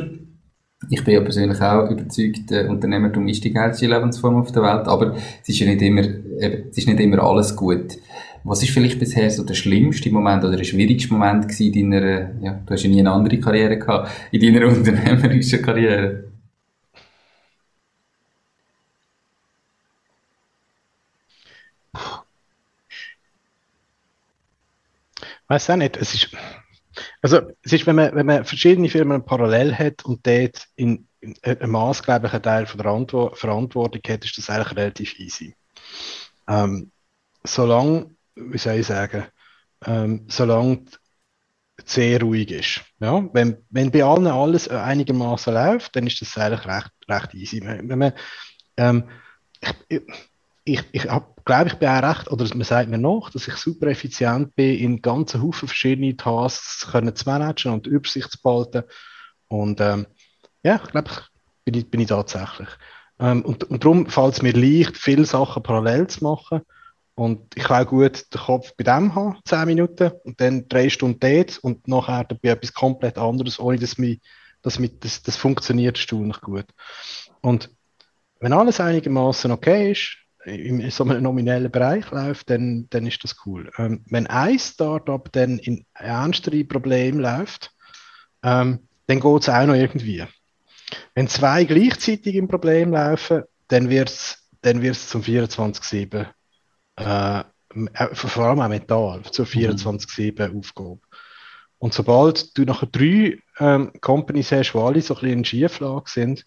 [0.90, 4.88] Ich bin ja persönlich auch überzeugt, äh, Unternehmertum ist die geilste Lebensform auf der Welt,
[4.88, 7.98] aber es ist ja nicht immer, äh, es ist nicht immer alles gut.
[8.44, 12.32] Was ist vielleicht bisher so der schlimmste Moment oder der schwierigste Moment gewesen in deiner,
[12.42, 16.31] ja, du hast ja nie eine andere Karriere gehabt, in deiner unternehmerischen Karriere?
[25.52, 25.98] Weiß auch nicht.
[25.98, 26.30] Es ist,
[27.22, 31.36] also es ist, wenn man, wenn man verschiedene Firmen parallel hat und dort in, in
[31.44, 35.56] einen maßgeblichen Teil von der Antwo Verantwortung hat, ist das eigentlich relativ easy.
[36.48, 36.92] Ähm,
[37.44, 39.26] solange, wie soll ich sagen,
[39.86, 40.86] ähm, solange
[41.84, 42.82] sehr ruhig ist.
[43.00, 43.28] Ja?
[43.34, 47.62] Wenn, wenn bei allen alles einigermaßen läuft, dann ist das eigentlich recht, recht easy.
[47.62, 48.14] Wenn man,
[48.78, 49.10] ähm,
[49.90, 50.02] ich,
[50.64, 51.08] ich, ich
[51.46, 54.78] glaube, ich bin auch recht, oder man sagt mir noch, dass ich super effizient bin,
[54.78, 58.84] in ganzen Haufen verschiedene Tasks können zu managen und Übersicht zu behalten.
[59.48, 60.06] Und ähm,
[60.64, 61.10] ja, ich glaube,
[61.66, 62.70] ich, bin ich tatsächlich.
[63.20, 66.62] Ähm, und, und darum fällt es mir leicht, viele Sachen parallel zu machen.
[67.16, 70.90] Und ich kann auch gut den Kopf bei dem haben, 10 Minuten, und dann drei
[70.90, 74.22] Stunden dort und nachher bei etwas komplett anderes, ohne dass, mich,
[74.62, 76.66] dass mich, das, das funktioniert erstaunlich gut.
[77.42, 77.70] Und
[78.40, 83.36] wenn alles einigermaßen okay ist, in so einem nominellen Bereich läuft, dann, dann ist das
[83.46, 83.72] cool.
[83.78, 87.72] Ähm, wenn ein Startup dann in ernstere Probleme läuft,
[88.44, 90.26] ähm, dann geht es auch noch irgendwie.
[91.14, 96.28] Wenn zwei gleichzeitig im Problem laufen, dann wird es dann wird's zum 24-7,
[96.98, 97.44] äh, äh,
[98.16, 101.00] vor allem auch mental, zur 24-7 Aufgabe.
[101.80, 106.10] Und sobald du nachher drei ähm, Companies hast, die alle so ein bisschen in Schieflage
[106.10, 106.46] sind,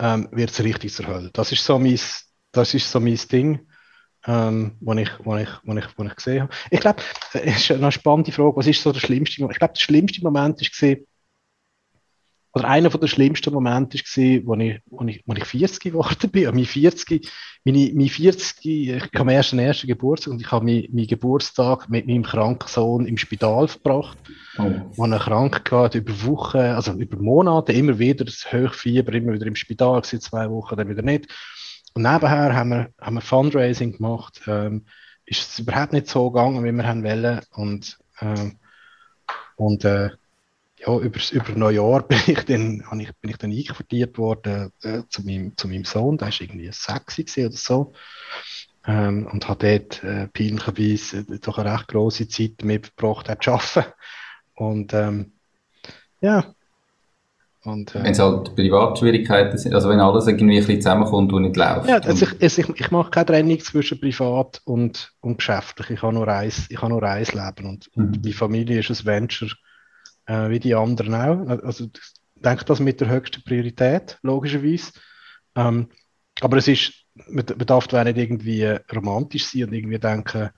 [0.00, 1.30] ähm, wird es richtig zur Hölle.
[1.32, 1.98] Das ist so mein
[2.54, 3.60] das ist so mein Ding,
[4.26, 6.54] ähm, was ich, wo ich, wo ich, wo ich gesehen habe.
[6.70, 7.02] Ich glaube,
[7.32, 9.56] es ist eine spannende Frage, was ist so der schlimmste Moment?
[9.56, 10.96] Ich glaube, der schlimmste Moment war,
[12.56, 16.44] oder einer der schlimmsten Momente war, wo ich, ich, ich 40 geworden bin.
[16.44, 17.28] Meine 40,
[17.64, 21.88] meine, meine 40, ich habe erst den ersten Geburtstag und ich habe meinen, meinen Geburtstag
[21.90, 24.18] mit meinem kranken Sohn im Spital verbracht.
[24.58, 24.70] Oh.
[24.94, 29.46] Wo er krank war, über Wochen, also über Monate, immer wieder das Hochfieber, immer wieder
[29.46, 31.26] im Spital, gewesen, zwei Wochen, dann wieder nicht.
[31.94, 34.42] Und nebenher haben wir, haben wir Fundraising gemacht.
[34.46, 34.84] Ähm,
[35.26, 37.40] ist es überhaupt nicht so gegangen, wie wir haben wollen.
[37.52, 38.58] Und, ähm,
[39.56, 40.10] und äh,
[40.78, 45.24] ja, über, über Neujahr bin ich dann, ich, bin ich dann einquartiert worden äh, zu,
[45.24, 47.92] meinem, zu meinem Sohn, der war irgendwie sexy oder so.
[48.86, 53.92] Ähm, und hat dort äh, peinlicherweise doch eine recht grosse Zeit damit verbracht, zu arbeiten.
[54.54, 55.32] Und ähm,
[56.20, 56.54] ja.
[57.64, 61.42] Und, äh, wenn es halt Privatschwierigkeiten sind, also wenn alles irgendwie ein bisschen zusammenkommt und
[61.42, 61.88] nicht läuft.
[61.88, 65.90] Ja, also ich, also ich, ich mache keine Trennung zwischen privat und, und geschäftlich.
[65.90, 68.04] Ich habe nur eins, ich habe nur eins Leben und, mhm.
[68.04, 69.50] und die Familie ist ein Venture
[70.26, 71.48] äh, wie die anderen auch.
[71.64, 74.92] Also ich denke das mit der höchsten Priorität, logischerweise.
[75.54, 75.88] Ähm,
[76.40, 76.92] aber es ist,
[77.28, 80.50] man, man darf da nicht irgendwie romantisch sein und irgendwie denken,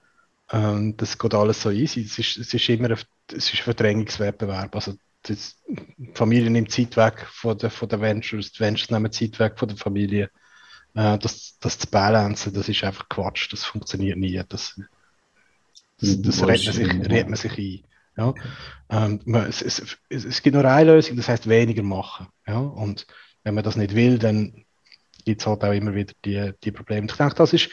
[0.50, 2.02] ähm, das geht alles so easy.
[2.02, 2.98] Es ist, es ist immer ein,
[3.32, 4.74] es ist ein Verdrängungswettbewerb.
[4.74, 4.94] Also
[5.28, 9.38] das, die Familie nimmt Zeit weg von den von der Ventures, die Ventures nehmen Zeit
[9.38, 10.30] weg von der Familie.
[10.94, 14.40] Äh, das, das zu balancen, das ist einfach Quatsch, das funktioniert nie.
[14.48, 14.80] Das,
[15.98, 17.84] das, das redet, man sich, redet man sich ein.
[18.16, 18.34] Ja?
[18.88, 22.28] Ähm, es, es, es, gibt nur eine Lösung, das heißt weniger machen.
[22.46, 22.58] Ja?
[22.58, 23.06] Und
[23.44, 24.64] wenn man das nicht will, dann
[25.24, 27.06] gibt es halt auch immer wieder die, die Probleme.
[27.08, 27.70] Ich denke, das ist,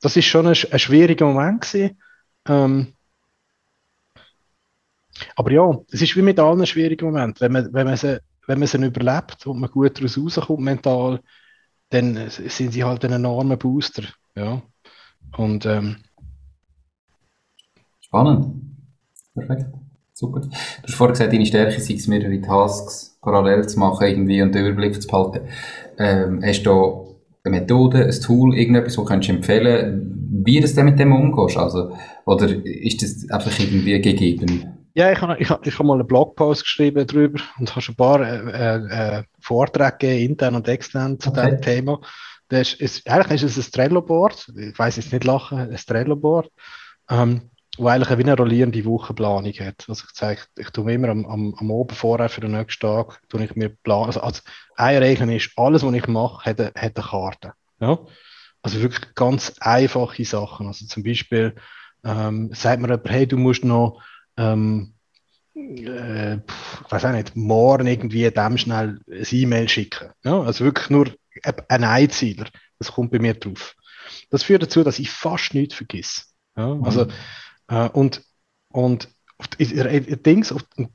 [0.00, 2.00] das ist schon ein, ein schwieriger Moment gewesen.
[2.48, 2.95] Ähm,
[5.36, 7.40] aber ja, es ist wie mit allen schwierigen Momenten.
[7.40, 11.20] Wenn man, wenn man, sie, wenn man sie überlebt und man gut daraus rauskommt mental,
[11.90, 14.02] dann sind sie halt ein enormer Booster.
[14.34, 14.62] Ja.
[15.36, 15.96] Und, ähm,
[18.00, 18.62] Spannend.
[19.34, 19.66] Perfekt.
[20.12, 20.40] Super.
[20.40, 20.48] Du
[20.84, 24.64] hast vorhin gesagt, deine Stärke sei es, mehrere Tasks parallel zu machen irgendwie und den
[24.64, 25.46] Überblick zu behalten.
[25.98, 31.12] Ähm, hast du eine Methode, ein Tool, irgendetwas, das du empfehlen wie du mit dem
[31.12, 31.56] umgehst?
[31.56, 31.92] Also,
[32.24, 34.75] oder ist das einfach irgendwie gegeben?
[34.96, 37.96] Ja, ich habe ich, ich hab mal einen Blogpost geschrieben darüber und habe schon ein
[37.96, 41.44] paar äh, äh, Vorträge gegeben, intern und extern zu okay.
[41.44, 42.00] diesem Thema.
[42.48, 46.50] Das ist, ist, eigentlich ist es ein Trello-Board, ich weiß jetzt nicht lachen, ein Trello-Board.
[47.10, 49.84] Ähm, wo eigentlich eine, eine rollierende Wochenplanung hat.
[49.86, 53.20] Also ich zeige, ich tue immer am, am, am Oben vorher für den nächsten Tag,
[53.28, 54.06] tue ich mir planen.
[54.06, 54.40] Also, also
[54.76, 57.52] eine Regel ist, alles, was ich mache, hat eine, hat eine Karte.
[57.80, 57.98] Ja?
[58.62, 60.68] Also wirklich ganz einfache Sachen.
[60.68, 61.54] Also zum Beispiel
[62.02, 64.00] ähm, sagt mir jemand, hey, du musst noch
[64.36, 64.94] ähm,
[65.54, 70.10] äh, ich weiß auch nicht, morgen irgendwie dem schnell ein E-Mail schicken.
[70.24, 70.40] Ja?
[70.40, 71.10] Also wirklich nur
[71.68, 72.46] ein Einzieler.
[72.78, 73.74] Das kommt bei mir drauf.
[74.30, 76.22] Das führt dazu, dass ich fast nichts vergesse.
[76.56, 76.78] Ja?
[76.82, 77.10] Also mhm.
[77.68, 78.22] Äh, und
[78.70, 79.08] und
[79.58, 80.54] Dings,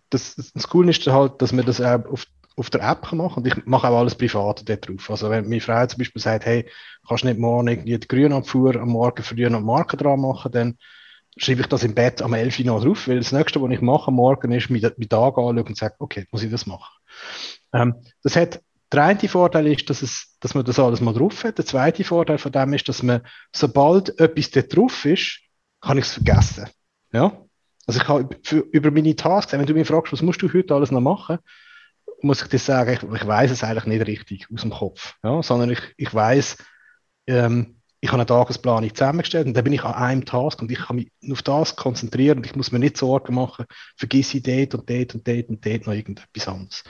[0.09, 2.25] das, das Coole ist halt, dass man das auch auf,
[2.55, 5.09] auf der App kann machen und ich mache auch alles privat dort drauf.
[5.09, 6.69] Also wenn meine Frau zum Beispiel sagt, hey,
[7.07, 10.77] kannst du nicht morgen irgendwie die Grünabfuhr am Morgen früh noch Marken dran machen, dann
[11.37, 13.81] schreibe ich das im Bett am 11 Uhr noch drauf, weil das nächste, was ich
[13.81, 16.93] mache Morgen ist, mit meinen Tag anschauen und sage, okay, muss ich das machen.
[17.73, 18.61] Ähm, das hat,
[18.91, 21.57] der eine Vorteil ist, dass, es, dass man das alles mal drauf hat.
[21.57, 23.21] Der zweite Vorteil von dem ist, dass man,
[23.55, 25.39] sobald etwas dort drauf ist,
[25.79, 26.67] kann ich es vergessen.
[27.13, 27.45] Ja?
[27.87, 30.75] Also ich habe für, über meine Tasks, wenn du mich fragst, was musst du heute
[30.75, 31.39] alles noch machen,
[32.21, 35.41] muss ich dir sagen, ich, ich weiß es eigentlich nicht richtig aus dem Kopf, ja?
[35.41, 36.57] sondern ich, ich weiß,
[37.27, 40.79] ähm, ich habe eine Tagesplanung zusammengestellt und dann bin ich an einem Task und ich
[40.79, 44.73] kann mich auf das konzentrieren und ich muss mir nicht Sorgen machen, vergiss ich dort
[44.73, 46.83] und dort und dort und dort noch irgendetwas anderes.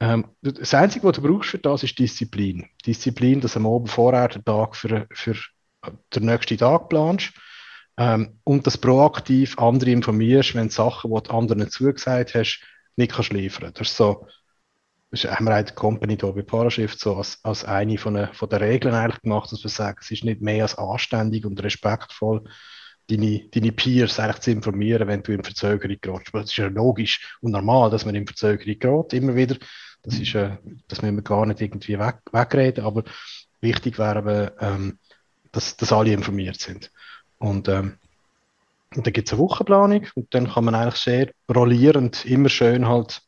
[0.00, 2.66] Ähm, das Einzige, was du brauchst für das, ist Disziplin.
[2.84, 5.36] Disziplin, dass du am Abend vorher den Tag für, für
[6.12, 7.32] den nächsten Tag planst
[7.96, 12.60] ähm, und das proaktiv andere informierst, wenn Sachen, die du anderen zugesagt hast,
[12.96, 13.72] nicht kannst liefern.
[13.74, 14.26] Das ist so,
[15.12, 18.48] das haben wir die Company hier bei Parashift so als, als eine von, der, von
[18.48, 22.44] der Regeln eigentlich gemacht, dass wir sagen, es ist nicht mehr als anständig und respektvoll,
[23.10, 26.30] deine, deine Peers eigentlich zu informieren, wenn du in Verzögerung gerätst.
[26.32, 29.56] Das ist ja logisch und normal, dass man in Verzögerung gerät, immer wieder.
[30.02, 30.56] Das ist, äh,
[30.88, 33.04] das müssen wir gar nicht irgendwie weg, wegreden, aber
[33.60, 34.98] wichtig wäre aber, ähm,
[35.52, 36.90] dass, dass alle informiert sind.
[37.36, 37.98] Und, ähm,
[38.96, 42.88] und dann gibt es eine Wochenplanung und dann kann man eigentlich sehr rollierend immer schön
[42.88, 43.20] halt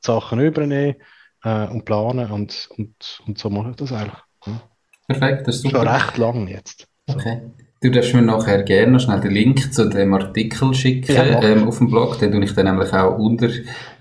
[0.00, 0.96] Sachen übernehmen
[1.44, 4.18] äh, und planen und, und, und so mache ich das eigentlich.
[4.46, 4.60] Ja.
[5.06, 5.78] Perfekt, das ist super.
[5.78, 6.86] Schon recht lang jetzt.
[7.06, 7.14] So.
[7.14, 7.40] Okay.
[7.80, 11.68] Du darfst mir nachher gerne noch schnell den Link zu dem Artikel schicken ja, ähm,
[11.68, 12.18] auf dem Blog.
[12.18, 13.48] Den tue ich dann nämlich auch unter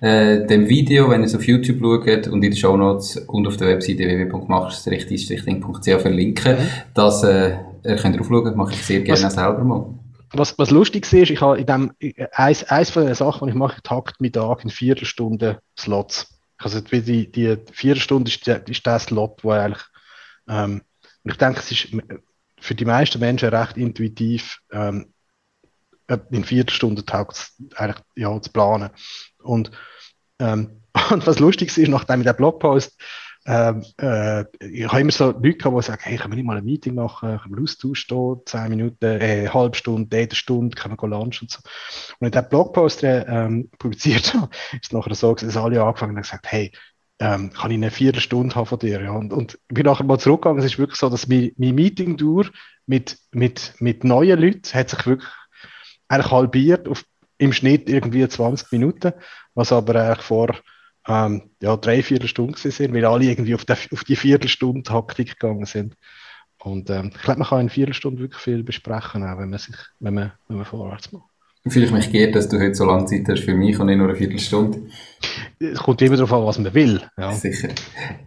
[0.01, 3.45] äh, dem Video, wenn ihr es auf YouTube schaut und in den Show Notes und
[3.45, 6.53] auf der Webseite www.machst-ding.ch verlinken.
[6.53, 6.57] Mhm.
[6.95, 9.85] dass äh, ihr könnt drauf schauen, mache ich sehr gerne was, selber mal.
[10.31, 11.91] Was, was lustig ist, ich habe in dem,
[12.31, 16.36] eins, eins von den Sachen, die ich mache, takt mit Tag in Viertelstunden Slots.
[16.58, 19.84] Also die, die, die Viertelstunde ist, der, ist der Slot, wo eigentlich,
[20.47, 20.82] ähm,
[21.24, 21.89] ich denke, es ist
[22.60, 25.14] für die meisten Menschen recht intuitiv, ähm,
[26.32, 28.89] in Viertelstunden taugt eigentlich ja, zu planen.
[29.43, 29.72] Und,
[30.39, 30.82] ähm,
[31.12, 32.97] und was lustig ist, nachdem ich den Blogpost
[33.48, 36.58] ähm, äh, ich habe immer so Leute gehabt, die sagen, hey, können wir nicht mal
[36.58, 40.98] ein Meeting machen, können wir austauschen, zehn Minuten, äh, eine halbe Stunde, jede Stunde, können
[41.00, 41.60] wir lunchen und so.
[42.20, 46.18] Und in diesem Blogpost ähm, publiziert habe, ist es nachher so, dass alle angefangen haben
[46.18, 46.74] und gesagt, hey,
[47.20, 49.02] ähm, kann ich eine Viertelstunde haben von dir?
[49.02, 49.12] Ja?
[49.12, 52.48] Und, und ich bin nachher mal zurückgegangen, es ist wirklich so, dass mein, mein Meeting-Tour
[52.86, 55.32] mit, mit, mit neuen Leuten hat sich wirklich
[56.10, 57.06] eigentlich halbiert auf
[57.38, 59.14] im Schnitt irgendwie 20 Minuten,
[59.54, 60.56] was aber eigentlich vor
[61.08, 65.39] ähm, ja, drei, vier Stunden sind, weil alle irgendwie auf, der, auf die Viertelstunde Taktik
[65.39, 65.95] gegangen sind.
[66.60, 69.76] Und ähm, ich glaube, man kann in Viertelstunde wirklich viel besprechen, auch wenn man sich,
[69.99, 71.26] wenn man, wenn man vorwärts macht.
[71.70, 74.08] Vielleicht mich geehrt, dass du heute so lange Zeit hast für mich und nicht nur
[74.08, 74.80] eine Viertelstunde.
[75.60, 77.01] Es kommt immer darauf an, was man will.
[77.18, 77.32] Ja.
[77.34, 77.70] Sicher.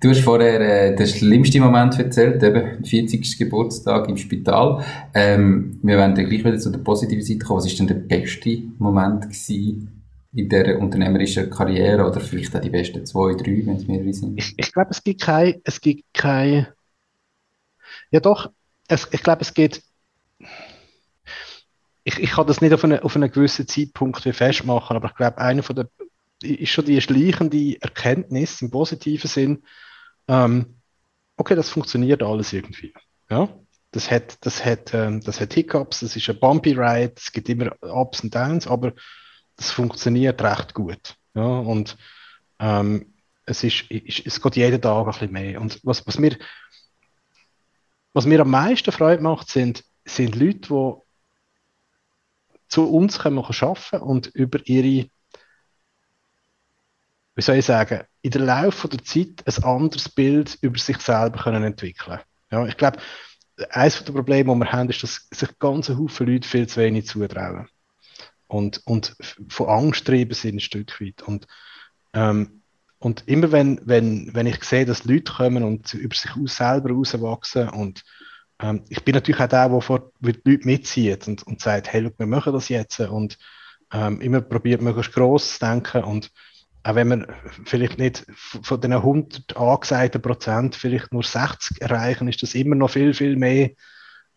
[0.01, 3.39] Du hast vorher äh, den schlimmsten Moment erzählt, eben 40.
[3.39, 4.85] Geburtstag im Spital.
[5.15, 7.65] Ähm, wir werden dann gleich wieder zu der positiven Seite kommen.
[7.65, 10.00] Was war denn der beste Moment gewesen
[10.33, 14.39] in dieser unternehmerischen Karriere oder vielleicht auch die besten zwei, drei, wenn es mehrere sind?
[14.39, 16.69] Ich, ich glaube, es gibt kein, es gibt kein,
[18.11, 18.51] ja doch,
[18.89, 19.83] es, ich glaube, es geht
[22.05, 25.39] ich, ich kann das nicht auf, eine, auf einen gewissen Zeitpunkt festmachen, aber ich glaube,
[25.39, 25.89] einer von der
[26.43, 29.65] ist schon die schleichende Erkenntnis im positiven Sinn,
[30.27, 30.81] ähm,
[31.37, 32.95] okay, das funktioniert alles irgendwie.
[33.29, 33.49] Ja?
[33.91, 37.49] Das hat, das hat, ähm, das hat Hiccups, das ist ein Bumpy Ride, es gibt
[37.49, 38.93] immer Ups und Downs, aber
[39.61, 41.17] das funktioniert recht gut.
[41.35, 41.43] Ja?
[41.43, 41.99] Und
[42.59, 43.13] ähm,
[43.45, 45.61] es, ist, es geht jeden Tag ein bisschen mehr.
[45.61, 46.39] Und was, was, mir,
[48.15, 50.93] was mir am meisten Freude macht, sind, sind Leute, die
[52.69, 55.11] zu uns können arbeiten und über ihre,
[57.35, 61.43] wie soll ich sagen, in der Laufe der Zeit ein anderes Bild über sich selber
[61.43, 62.99] können entwickeln ja, Ich glaube,
[63.69, 67.07] eines der Probleme, die wir haben, ist, dass sich ganze Haufen Leute viel zu wenig
[67.07, 67.69] zutrauen.
[68.51, 69.17] Und, und
[69.49, 71.23] von Angst treiben sind ein Stück weit.
[71.23, 71.47] Und,
[72.13, 72.63] ähm,
[72.99, 76.91] und immer wenn, wenn, wenn ich sehe, dass Leute kommen und über sich aus selber
[76.91, 78.03] rauswachsen und
[78.61, 82.01] ähm, ich bin natürlich auch der, der vor die Leute mitzieht und, und sagt, hey,
[82.01, 83.39] look, wir machen das jetzt und
[83.93, 86.31] ähm, immer probiert, möglichst gross zu denken und
[86.83, 87.29] auch wenn wir
[87.67, 92.91] vielleicht nicht von den 100 angesagten Prozent vielleicht nur 60 erreichen, ist das immer noch
[92.91, 93.71] viel, viel mehr,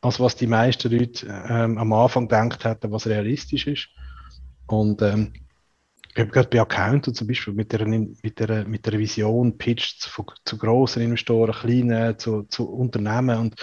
[0.01, 3.87] als was die meisten Leute ähm, am Anfang gedacht hätten, was realistisch ist.
[4.67, 5.33] Und ähm,
[6.13, 10.01] ich habe gerade bei Accountant zum Beispiel mit der, mit der, mit der Vision pitcht
[10.01, 10.11] zu,
[10.45, 13.55] zu grossen Investoren, kleinen, zu, zu Unternehmen und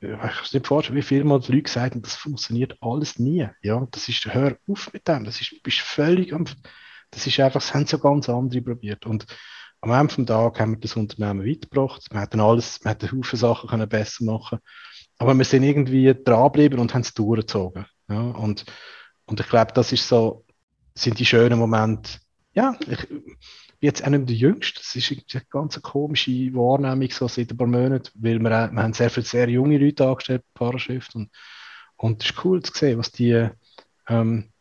[0.00, 3.46] ich kann mir nicht vorstellen, wie viel mal die Leute sagen, das funktioniert alles nie.
[3.62, 6.44] Ja, das ist, hör auf mit dem, das ist, bist völlig am,
[7.12, 9.06] das ist einfach, das haben so ganz andere probiert.
[9.06, 9.26] Und
[9.80, 12.08] am Ende des Tages haben wir das Unternehmen weitergebracht.
[12.10, 14.58] Wir hätten alles, wir hätten Haufen Sachen können besser machen
[15.22, 17.86] aber wir sind irgendwie dranbleiben und haben es durchgezogen.
[18.08, 18.64] Ja, und,
[19.32, 20.44] und ich glaube, das ist so,
[20.94, 22.18] sind die schönen Momente.
[22.52, 23.08] Ja, ich,
[23.80, 24.78] jetzt auch nicht der Jüngste.
[24.80, 28.92] Das ist eine ganz komische Wahrnehmung so seit ein paar Monaten, weil wir, wir haben
[28.92, 31.30] sehr viele sehr junge Leute angestellt bei Paraschrift und,
[31.96, 33.48] und es ist cool zu sehen, was die
[34.06, 34.52] ähm,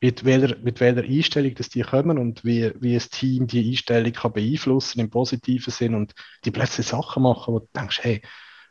[0.00, 4.12] mit welcher, mit welcher Einstellung dass die kommen und wie, wie ein Team die Einstellung
[4.12, 6.14] kann beeinflussen im positiven Sinn und
[6.44, 8.22] die plötzlich Sachen machen, wo du denkst, hey,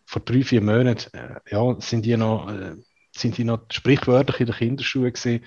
[0.05, 2.75] vor drei, vier Monaten äh, ja, sind die noch, äh,
[3.15, 5.45] sind die noch sprichwörtlich in den Kinderschuhen gewesen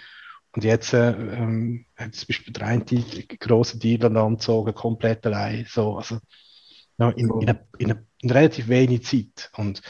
[0.53, 5.67] und jetzt äh, ähm, hat zum Beispiel der eine große Deal angezogen, komplett allein.
[5.69, 6.19] So, also,
[6.99, 9.51] ja, in, in, in, in relativ wenig Zeit.
[9.57, 9.83] Und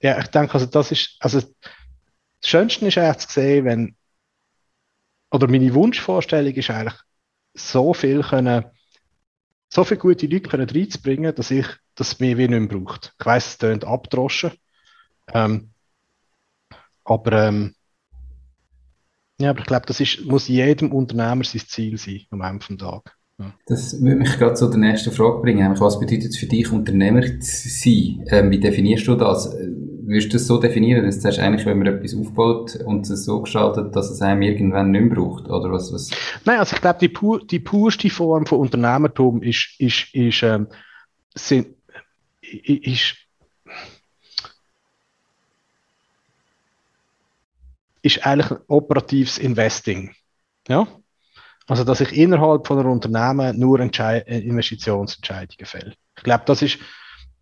[0.00, 3.96] ja, ich denke, also das ist, also das Schönste ist eigentlich zu sehen, wenn,
[5.30, 6.98] oder meine Wunschvorstellung ist eigentlich,
[7.54, 8.64] so viel können,
[9.68, 13.14] so viele gute Leute können reinzubringen, dass ich, dass mir wie nicht mehr braucht.
[13.18, 14.52] Ich weiss, es klingt abdroschen,
[15.34, 15.70] ähm,
[17.08, 17.74] aber ähm,
[19.40, 22.76] ja, aber ich glaube, das ist, muss jedem Unternehmer sein Ziel sein am Ende des
[22.78, 23.12] Tages.
[23.38, 23.54] Ja.
[23.66, 25.78] Das würde mich gerade zu der nächsten Frage bringen.
[25.78, 28.24] Was bedeutet es für dich, Unternehmer zu sein?
[28.30, 29.56] Ähm, wie definierst du das?
[30.02, 33.42] Würdest du das so definieren, dass du eigentlich, wenn man etwas aufbaut und es so
[33.42, 35.48] gestaltet, dass es einem irgendwann nicht mehr braucht?
[35.48, 36.10] Oder was, was?
[36.44, 40.66] Nein, also ich glaube, die, pur, die purste Form von Unternehmertum ist, ist, ist, ähm,
[41.36, 41.68] sind,
[42.40, 43.14] ist
[48.02, 50.14] ist eigentlich operatives Investing.
[50.68, 50.86] Ja?
[51.66, 55.94] Also, dass ich innerhalb von einem Unternehmen nur Entschei äh, Investitionsentscheidungen fälle.
[56.16, 56.78] Ich glaube, das ist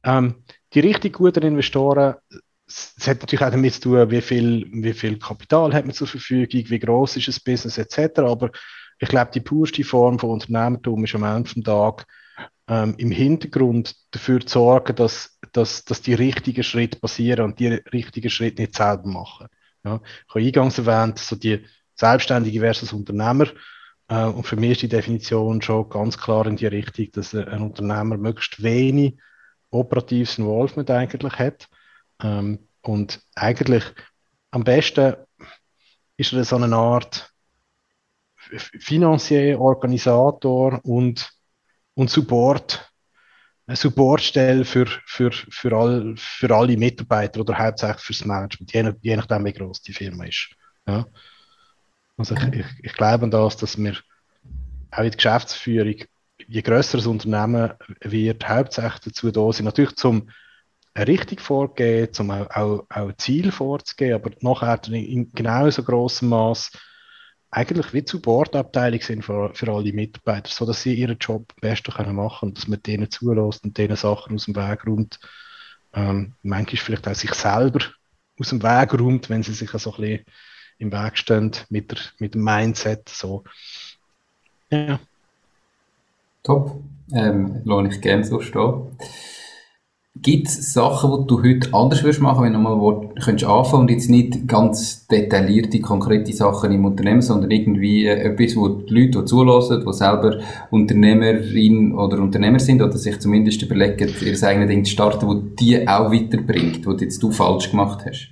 [0.02, 0.42] ähm,
[0.74, 2.16] die richtig guten Investoren.
[2.66, 6.09] Es hat natürlich auch damit zu tun, wie viel, wie viel Kapital hat man zur
[6.09, 8.18] Verfügung, wie groß ist das Business etc.
[8.20, 8.50] Aber
[8.98, 12.07] ich glaube, die purste Form von Unternehmertum ist am Ende des Tages
[12.68, 17.68] ähm, im Hintergrund dafür zu sorgen, dass, dass, dass die richtigen Schritte passieren und die
[17.68, 19.46] richtigen Schritte nicht selber machen.
[19.87, 21.64] Ja, ich habe eingangs erwähnt, so die
[21.95, 23.47] Selbstständige versus Unternehmer
[24.09, 27.62] Äh, und für mich ist die Definition schon ganz klar in die Richtung, dass ein
[27.62, 29.18] Unternehmer möglichst wenig
[29.70, 31.68] operatives Involvement eigentlich hat.
[32.22, 33.84] Ähm, und eigentlich
[34.53, 35.16] am besten
[36.16, 37.32] ist er so eine Art
[38.37, 41.30] Finanzier, Organisator und,
[41.95, 42.93] und Support,
[43.66, 49.16] eine Supportstelle für, für, für, all, für alle Mitarbeiter oder hauptsächlich fürs Management, je, je
[49.16, 50.50] nachdem, wie groß die Firma ist.
[50.86, 51.06] Ja.
[52.16, 53.96] Also ich, ich, ich glaube an das, dass wir
[54.90, 55.96] auch in der Geschäftsführung,
[56.46, 60.30] je größer das Unternehmen wird, hauptsächlich dazu da sind, natürlich zum
[60.96, 66.70] richtig vorgehen, zum auch, auch, auch Ziel vorzugehen, aber nachher in genauso großem Maß
[67.57, 71.90] eigentlich wie Supportabteilung sind für, für alle Mitarbeiter, so dass sie ihren Job am besten
[71.90, 75.18] können machen und dass man denen zulässt und denen Sachen aus dem Weg räumt.
[75.94, 77.80] Ähm, manchmal vielleicht auch sich selber
[78.38, 80.24] aus dem Weg räumt, wenn sie sich so ein bisschen
[80.76, 83.09] im Weg stehen mit, der, mit dem Mindset.
[83.09, 83.42] So.
[84.68, 85.00] Ja.
[86.42, 86.82] Top.
[87.14, 88.98] Ähm, lohne ich gerne so stehen.
[90.22, 93.90] Gibt es Sachen, die du heute anders würdest machen, wenn du mal könntest anfangen und
[93.90, 99.20] jetzt nicht ganz detaillierte, konkrete Sachen im Unternehmen, sondern irgendwie äh, etwas, wo die Leute,
[99.20, 100.40] die zulassen, die selber
[100.70, 105.86] Unternehmerin oder Unternehmer sind oder sich zumindest überlegen, ihr eigenes Ding zu starten, wo die
[105.86, 108.28] auch weiterbringt, wo jetzt du falsch gemacht hast?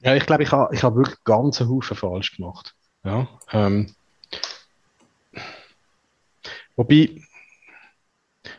[0.00, 2.74] Ja, ich glaube, ich habe ich hab wirklich ganz einen Haufen falsch gemacht.
[3.04, 3.94] Ja, ähm,
[6.76, 7.10] wobei,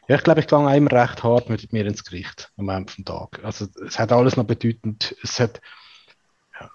[0.08, 3.06] ja, ich glaube, ich gehe immer recht hart mit mir ins Gericht am Ende des
[3.06, 3.44] Tages.
[3.44, 5.62] Also es hat alles noch bedeutend, es hat,
[6.60, 6.70] ja,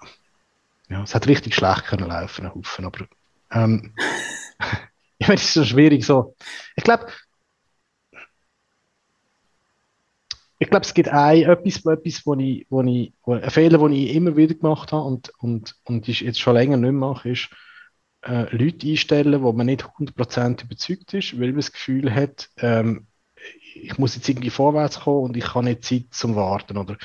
[0.90, 3.06] ja, es hat richtig schlecht können laufen, ein Haufen, aber
[3.50, 3.94] ähm,
[5.18, 6.36] ja, es ist so schwierig so.
[6.76, 7.06] Ich glaube,
[10.58, 13.92] ich glaube, es gibt ein, etwas, etwas wo ich, wo ich, wo, ein Fehler, den
[13.92, 17.48] ich immer wieder gemacht habe und, und, und ich jetzt schon länger nicht mache, ist,
[18.22, 23.08] äh, Leute einstellen, wo man nicht 100% überzeugt ist, weil man das Gefühl hat, ähm,
[23.74, 26.96] ich muss jetzt irgendwie vorwärts kommen und ich habe nicht Zeit zum Warten oder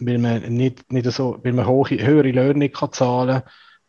[0.00, 3.42] weil man nicht, nicht so, weil man hohe, höhere Löhne nicht kann zahlen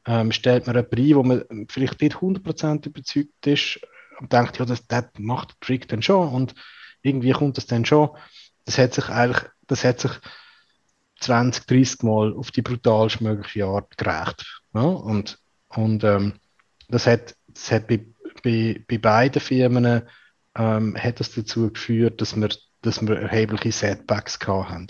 [0.06, 3.80] kann, ähm, stellt man jemanden ein, wo man vielleicht nicht 100% überzeugt ist
[4.20, 6.56] und denkt, ja, das, das macht der Trick dann schon und
[7.02, 8.10] irgendwie kommt das dann schon.
[8.66, 10.12] Das hat sich eigentlich, das hat sich
[11.20, 14.62] 20, 30 Mal auf die brutalst mögliche Art gerecht.
[14.74, 14.82] Ja?
[14.82, 15.40] Und,
[15.70, 16.34] und ähm,
[16.88, 18.06] das hat, das hat bei,
[18.44, 20.08] bei, bei beiden Firmen
[20.60, 22.50] ähm, hat das dazu geführt, dass wir,
[22.82, 24.88] dass wir erhebliche Setbacks haben.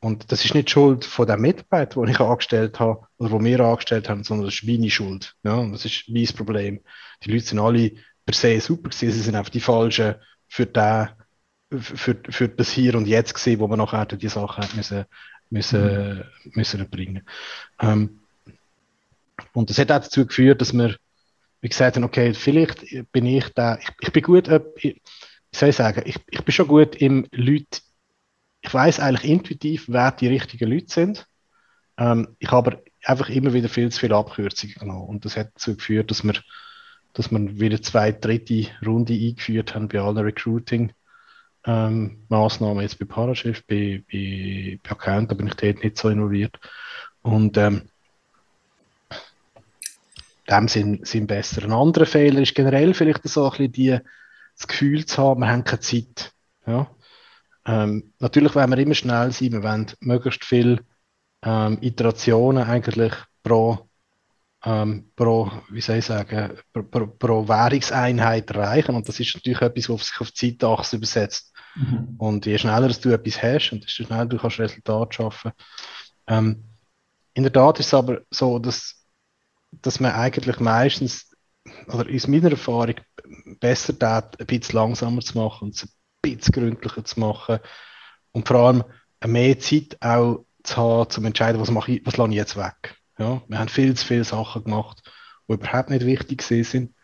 [0.00, 3.58] Und das ist nicht Schuld von der Mitarbeiter, die ich angestellt habe oder wo wir
[3.60, 5.34] angestellt haben, sondern das ist meine Schuld.
[5.42, 6.80] Ja, und das ist mein Problem.
[7.24, 7.92] Die Leute sind alle
[8.24, 10.14] per se super gewesen, sie sind einfach die Falschen
[10.46, 11.08] für, den,
[11.70, 15.06] für, für das Hier und Jetzt gesehen, wo man nachher die Sachen müssen,
[15.50, 16.52] müssen, mhm.
[16.54, 17.26] müssen erbringen.
[17.80, 18.20] Ähm,
[19.52, 20.96] und das hat auch dazu geführt, dass wir
[21.60, 25.00] wie gesagt haben, okay, vielleicht bin ich da, ich, ich bin gut, ich,
[25.52, 27.80] soll sagen, ich, ich bin schon gut im Leute,
[28.60, 31.26] ich weiß eigentlich intuitiv, wer die richtigen Leute sind.
[31.96, 35.50] Ähm, ich habe aber einfach immer wieder viel zu viele Abkürzungen genommen und das hat
[35.54, 36.34] dazu geführt, dass wir,
[37.14, 40.92] dass wir wieder zwei, dritte Runde eingeführt haben bei allen Recruiting.
[41.66, 46.08] Ähm, Maßnahmen jetzt bei Paraschiff, bei, bei, bei Account, da bin ich dort nicht so
[46.08, 46.58] involviert.
[47.22, 47.82] Und ähm,
[50.48, 51.64] dem sind, sind besser.
[51.64, 53.98] Ein anderer Fehler ist generell vielleicht so ein bisschen die,
[54.56, 56.32] das Gefühl zu haben, wir haben keine Zeit.
[56.66, 56.90] Ja?
[57.66, 60.78] Ähm, natürlich wollen wir immer schnell sein, wir wollen möglichst viele
[61.42, 63.88] ähm, Iterationen eigentlich pro,
[64.64, 69.60] ähm, pro, wie soll ich sagen, pro, pro, pro, Währungseinheit erreichen und das ist natürlich
[69.60, 71.52] etwas, was sich auf Zeitachse übersetzt.
[71.76, 72.14] Mhm.
[72.18, 75.52] Und je schneller du etwas hast und desto schneller du kannst Resultat schaffen.
[76.26, 76.64] Ähm,
[77.34, 78.97] in der Tat ist es aber so, dass
[79.70, 81.30] dass man eigentlich meistens,
[81.88, 82.94] oder aus meiner Erfahrung,
[83.60, 85.90] besser tat, ein bisschen langsamer zu machen und es ein
[86.22, 87.58] bisschen gründlicher zu machen
[88.32, 88.84] und vor allem
[89.26, 92.96] mehr Zeit auch zu haben, zum entscheiden, was mache ich, was lasse ich jetzt weg.
[93.18, 95.02] Ja, wir haben viel zu viele Sachen gemacht,
[95.48, 96.94] die überhaupt nicht wichtig sind.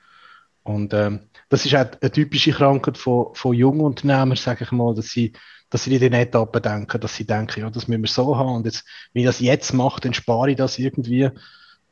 [0.62, 4.95] Und ähm, das ist auch eine typische Krankheit von, von jungen Unternehmern, sage ich mal,
[4.95, 5.33] dass sie,
[5.71, 8.57] dass sie in den Etappen denken, dass sie denken, ja, das müssen wir so haben
[8.57, 11.31] und jetzt, wenn ich das jetzt mache, dann spare ich das irgendwie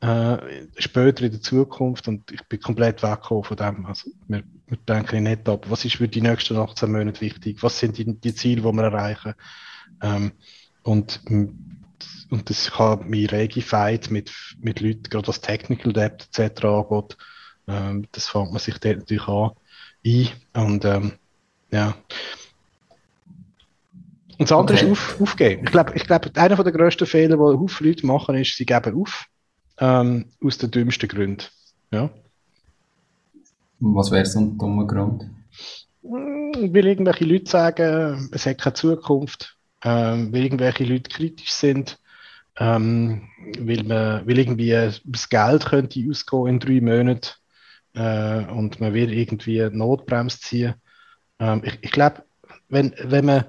[0.02, 3.86] äh, später in der Zukunft und ich bin komplett weggekommen von dem.
[3.86, 7.78] Also wir, wir denken nicht ab, was ist für die nächsten 18 Monate wichtig, was
[7.78, 9.34] sind die, die Ziele, die wir erreichen.
[10.02, 10.32] Ähm,
[10.82, 16.64] und, und das kann mich rege Fight mit, mit Leuten, gerade was Technical Debt etc.
[16.64, 17.16] angeht,
[17.68, 19.50] ähm, das fängt man sich dort natürlich an
[20.04, 20.28] ein.
[20.52, 21.12] Und ähm,
[21.70, 21.94] ja.
[24.36, 24.86] Und das andere okay.
[24.86, 25.64] ist auf, aufgeben.
[25.64, 29.00] Ich glaube, ich glaub, einer der grössten Fehler, die Haufen Leute machen, ist, sie geben
[29.00, 29.28] auf
[29.78, 31.44] ähm, aus den dümmsten Gründen.
[31.90, 32.10] Ja?
[33.80, 35.24] Was wäre so ein dummer Grund?
[36.02, 41.98] Hm, weil irgendwelche Leute sagen, es hat keine Zukunft, ähm, weil irgendwelche Leute kritisch sind,
[42.56, 44.70] ähm, weil, man, weil irgendwie
[45.04, 47.30] das Geld könnte ausgehen in drei Monaten
[47.94, 50.74] äh, und man will irgendwie Notbremse ziehen.
[51.38, 52.24] Ähm, ich, ich glaube,
[52.68, 53.44] wenn, wenn, man,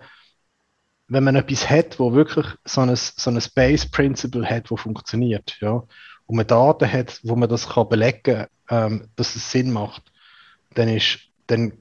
[1.08, 5.58] wenn man etwas hat, wo wirklich so ein, so ein Base Principle hat, wo funktioniert,
[5.62, 5.84] ja,
[6.28, 10.04] und man Daten hat, wo man das kann belegen kann, ähm, dass es Sinn macht,
[10.74, 11.74] dann ist, dann,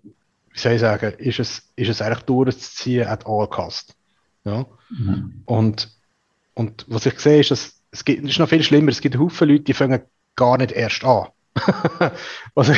[0.53, 3.95] wie soll ich sagen, ist es, ist es eigentlich durchzuziehen at all cost.
[4.45, 4.67] Ja?
[4.91, 5.43] Mhm.
[5.47, 5.91] Und,
[6.55, 8.91] und was ich sehe, ist, dass es, gibt, ist noch viel schlimmer.
[8.91, 10.03] Es gibt Haufen Leute, die fangen
[10.35, 11.29] gar nicht erst an.
[12.55, 12.71] was,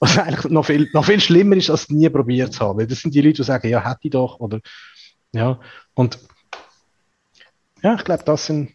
[0.00, 2.86] was eigentlich noch viel, noch viel schlimmer ist, als nie probiert zu haben.
[2.86, 4.40] Das sind die Leute, die sagen, ja, hätte ich doch.
[4.40, 4.60] Oder,
[5.32, 5.60] ja,
[5.94, 6.18] und
[7.82, 8.72] ja, ich glaube, das sind,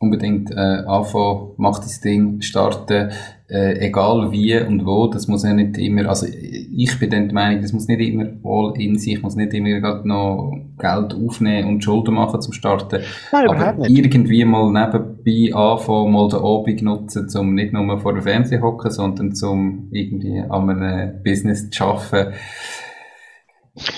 [0.00, 3.10] unbedingt äh, anfangen, mach das Ding, starten,
[3.48, 7.34] äh, egal wie und wo, das muss ja nicht immer, also ich bin dann der
[7.34, 11.14] Meinung, das muss nicht immer all in sich, ich muss nicht immer gerade noch Geld
[11.14, 16.82] aufnehmen und Schulden machen zum Starten, Nein, aber irgendwie mal nebenbei anfangen, mal den Abend
[16.82, 21.84] nutzen, um nicht nur vor dem Fernseher hocken, sondern zum irgendwie an einem Business zu
[21.84, 22.34] arbeiten,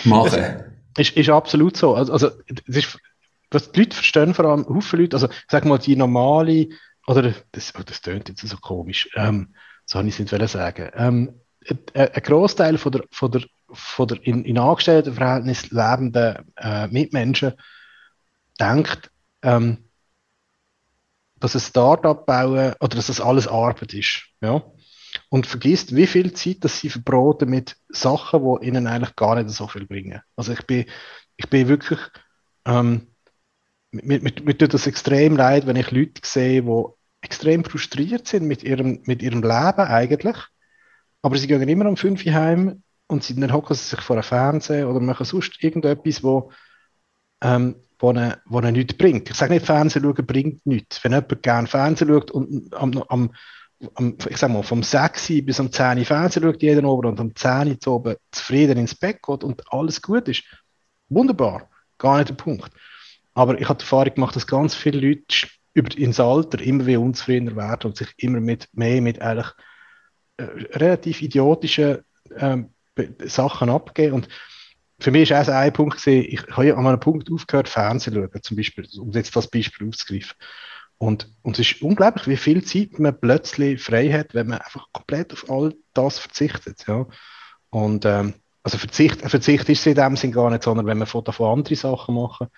[0.04, 0.42] machen.
[0.96, 1.94] Ist, ist absolut so.
[1.94, 2.28] Also, also
[2.66, 2.98] es ist
[3.50, 6.68] was die Leute verstehen, vor allem Haufen Leute, also sag mal die normale,
[7.06, 10.90] oder das, oh, das tönt jetzt so komisch, ähm, so habe ich es nicht sagen.
[10.94, 13.42] Ähm, ein, ein Großteil von der, von der,
[13.72, 17.54] von der in, in Angestelltenverhältnis lebenden äh, Mitmenschen
[18.58, 19.10] denkt,
[19.42, 19.90] ähm,
[21.38, 24.26] dass ein Startup bauen oder dass das alles Arbeit ist.
[24.40, 24.62] Ja?
[25.28, 29.50] Und vergisst, wie viel Zeit dass sie verbraten mit Sachen, die ihnen eigentlich gar nicht
[29.50, 30.20] so viel bringen.
[30.36, 30.84] Also ich bin,
[31.36, 31.98] ich bin wirklich
[32.66, 33.09] ähm,
[33.92, 36.84] mir, mir, mir tut das extrem leid, wenn ich Leute sehe, die
[37.22, 40.36] extrem frustriert sind mit ihrem, mit ihrem Leben eigentlich.
[41.22, 44.16] Aber sie gehen immer um 5 Uhr heim und sie, dann hocken sie sich vor
[44.16, 46.50] einem Fernseher oder machen sonst irgendetwas, wo,
[47.42, 49.28] ähm, wo, ihnen, wo ihnen nichts bringt.
[49.28, 51.02] Ich sage nicht, Fernsehen schauen bringt nichts.
[51.04, 53.34] Wenn jemand gerne Fernsehen schaut und am, am,
[53.94, 57.20] am, ich sag mal, vom 6 bis um 10 Uhr Fernsehen schaut jeden Abend und
[57.20, 60.44] um 10 Uhr oben zufrieden ins Bett geht und alles gut ist,
[61.08, 61.68] wunderbar,
[61.98, 62.70] gar nicht der Punkt.
[63.34, 66.96] Aber ich habe die Erfahrung gemacht, dass ganz viele Leute über, ins Alter immer wie
[66.96, 69.50] unzufriedener werden und sich immer mit, mehr mit eigentlich
[70.36, 71.98] äh, relativ idiotischen
[72.36, 72.70] ähm,
[73.24, 74.14] Sachen abgeben.
[74.14, 74.28] Und
[74.98, 78.20] für mich ist auch ein Punkt gesehen, ich habe an einem Punkt aufgehört, Fernsehen zu
[78.20, 80.36] schauen, zum Beispiel, um jetzt das Beispiel aufzugreifen.
[80.98, 84.86] Und, und es ist unglaublich, wie viel Zeit man plötzlich frei hat, wenn man einfach
[84.92, 86.84] komplett auf all das verzichtet.
[86.86, 87.06] Ja.
[87.70, 91.06] Und ähm, also Verzicht, Verzicht ist es in dem Sinn gar nicht, sondern wenn man
[91.06, 92.48] von davon andere Sachen machen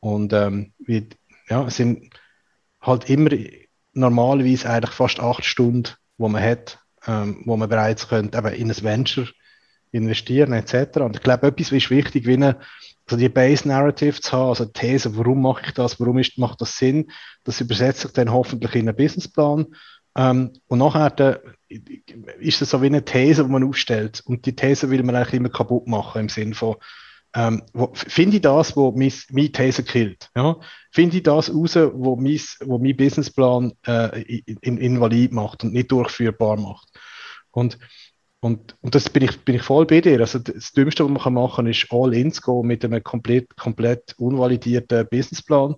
[0.00, 1.08] und ähm, wie,
[1.48, 2.10] ja, sind
[2.80, 3.30] halt immer
[3.92, 8.70] normalerweise eigentlich fast acht Stunden, wo man hat, ähm, wo man bereits könnte, eben in
[8.70, 9.28] ein Venture
[9.90, 10.98] investieren etc.
[10.98, 12.58] Und ich glaube, etwas ist wichtig, wie eine,
[13.06, 16.38] also die Base Narrative zu haben, also die These, warum mache ich das, warum ist,
[16.38, 17.10] macht das Sinn,
[17.44, 19.66] das übersetzt sich dann hoffentlich in einen Businessplan.
[20.16, 21.42] Ähm, und nachher der,
[22.38, 24.22] ist es so wie eine These, die man aufstellt.
[24.26, 26.76] Und die These will man eigentlich immer kaputt machen im Sinne von,
[27.34, 27.62] ähm,
[27.92, 30.30] finde ich das, wo mein, mein These killt?
[30.34, 30.56] Ja?
[30.90, 34.22] Finde ich das raus, wo mein, wo mein Businessplan äh,
[34.60, 36.88] in, invalid macht und nicht durchführbar macht?
[37.50, 37.78] Und,
[38.40, 40.20] und, und das bin ich, bin ich voll bei dir.
[40.20, 43.56] Also das Dümmste, was man machen kann, ist all in zu gehen mit einem komplett,
[43.56, 45.76] komplett unvalidierten Businessplan.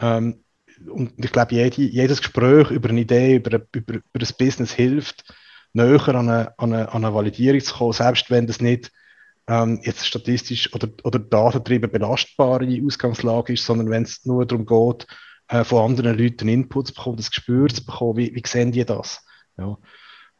[0.00, 0.42] Ähm,
[0.88, 5.34] und ich glaube, jede, jedes Gespräch über eine Idee, über, über, über das Business hilft,
[5.72, 8.92] näher an eine, an, eine, an eine Validierung zu kommen, selbst wenn das nicht
[9.48, 15.06] ähm, jetzt statistisch oder, oder datentrieben belastbare Ausgangslage ist, sondern wenn es nur darum geht,
[15.48, 18.84] äh, von anderen Leuten Inputs zu bekommen, das Gespür zu bekommen, wie, wie sehen die
[18.84, 19.24] das?
[19.56, 19.78] Ja.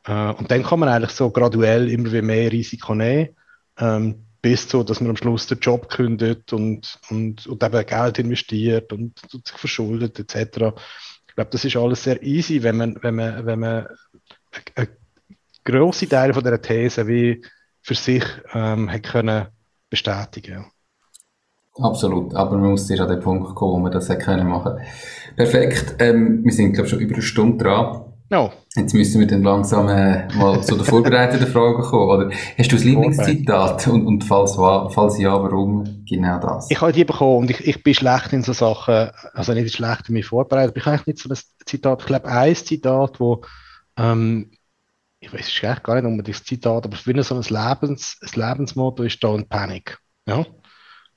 [0.04, 3.30] Äh, und dann kann man eigentlich so graduell immer mehr Risiko nehmen,
[3.78, 8.18] ähm, bis so, dass man am Schluss den Job kündet und, und, und eben Geld
[8.18, 10.76] investiert und, und sich verschuldet etc.
[11.26, 13.86] Ich glaube, das ist alles sehr easy, wenn man, wenn man, wenn man
[14.74, 14.88] eine
[15.64, 17.42] grosse Teile von dieser These wie
[17.80, 18.24] für sich
[18.54, 19.46] ähm, hat können
[19.90, 20.66] bestätigen
[21.80, 24.78] Absolut, aber man muss erst an den Punkt kommen, wo man das hat können machen.
[25.36, 28.04] Perfekt, ähm, wir sind glaube ich schon über eine Stunde dran.
[28.30, 28.52] No.
[28.76, 32.10] Jetzt müssen wir dann langsam äh, mal zu der vorbereiteten Frage kommen.
[32.10, 36.70] Oder hast du das Lieblingszitat und, und falls, falls ja, warum genau das?
[36.70, 40.08] Ich habe die bekommen und ich, ich bin schlecht in so Sachen, also nicht schlecht
[40.08, 43.18] in mich vorbereitet, aber ich habe eigentlich nicht so ein Zitat, ich glaube ein Zitat,
[43.18, 43.42] wo
[43.96, 44.50] ähm,
[45.20, 49.02] ich weiß es gar nicht unbedingt das Zitat, aber ist so ein, Lebens, ein Lebensmotto
[49.02, 49.98] ist Don't Panic.
[50.26, 50.46] Ja?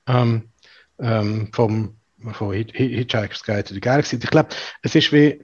[0.07, 0.51] Ähm,
[0.99, 1.97] ähm, vom,
[2.33, 4.17] von Hitchhiker's Guide to the Galaxy.
[4.17, 4.49] Ich glaube,
[4.81, 5.43] es ist wie,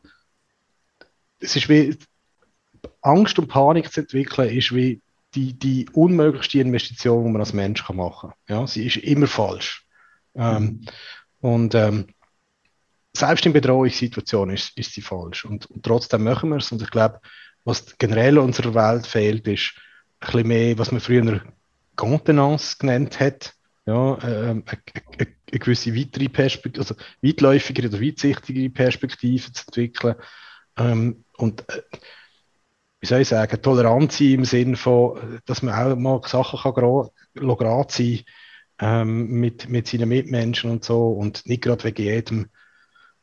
[1.39, 1.97] es ist wie,
[3.01, 5.01] Angst und Panik zu entwickeln, ist wie
[5.35, 8.57] die, die unmöglichste Investition, die man als Mensch kann machen kann.
[8.57, 9.85] Ja, sie ist immer falsch.
[10.35, 10.81] Ähm,
[11.39, 12.07] und ähm,
[13.15, 15.45] selbst in Bedrohungssituationen ist, ist sie falsch.
[15.45, 16.71] Und, und trotzdem machen wir es.
[16.71, 17.19] Und ich glaube,
[17.67, 19.73] was generell unserer Welt fehlt, ist
[20.21, 21.41] ein bisschen mehr, was man früher
[21.97, 23.53] Contenance genannt hat.
[23.85, 30.15] Ja, ähm, eine, eine, gewisse weitere Perspektive, also weitläufigere oder weitsichtigere Perspektive zu entwickeln.
[30.77, 31.81] Ähm, und äh,
[33.01, 37.93] wie soll ich sagen, Toleranz im Sinne von, dass man auch mal Sachen kann gerade
[37.93, 38.21] sein
[38.79, 42.49] ähm, mit, mit seinen Mitmenschen und so und nicht gerade wegen jedem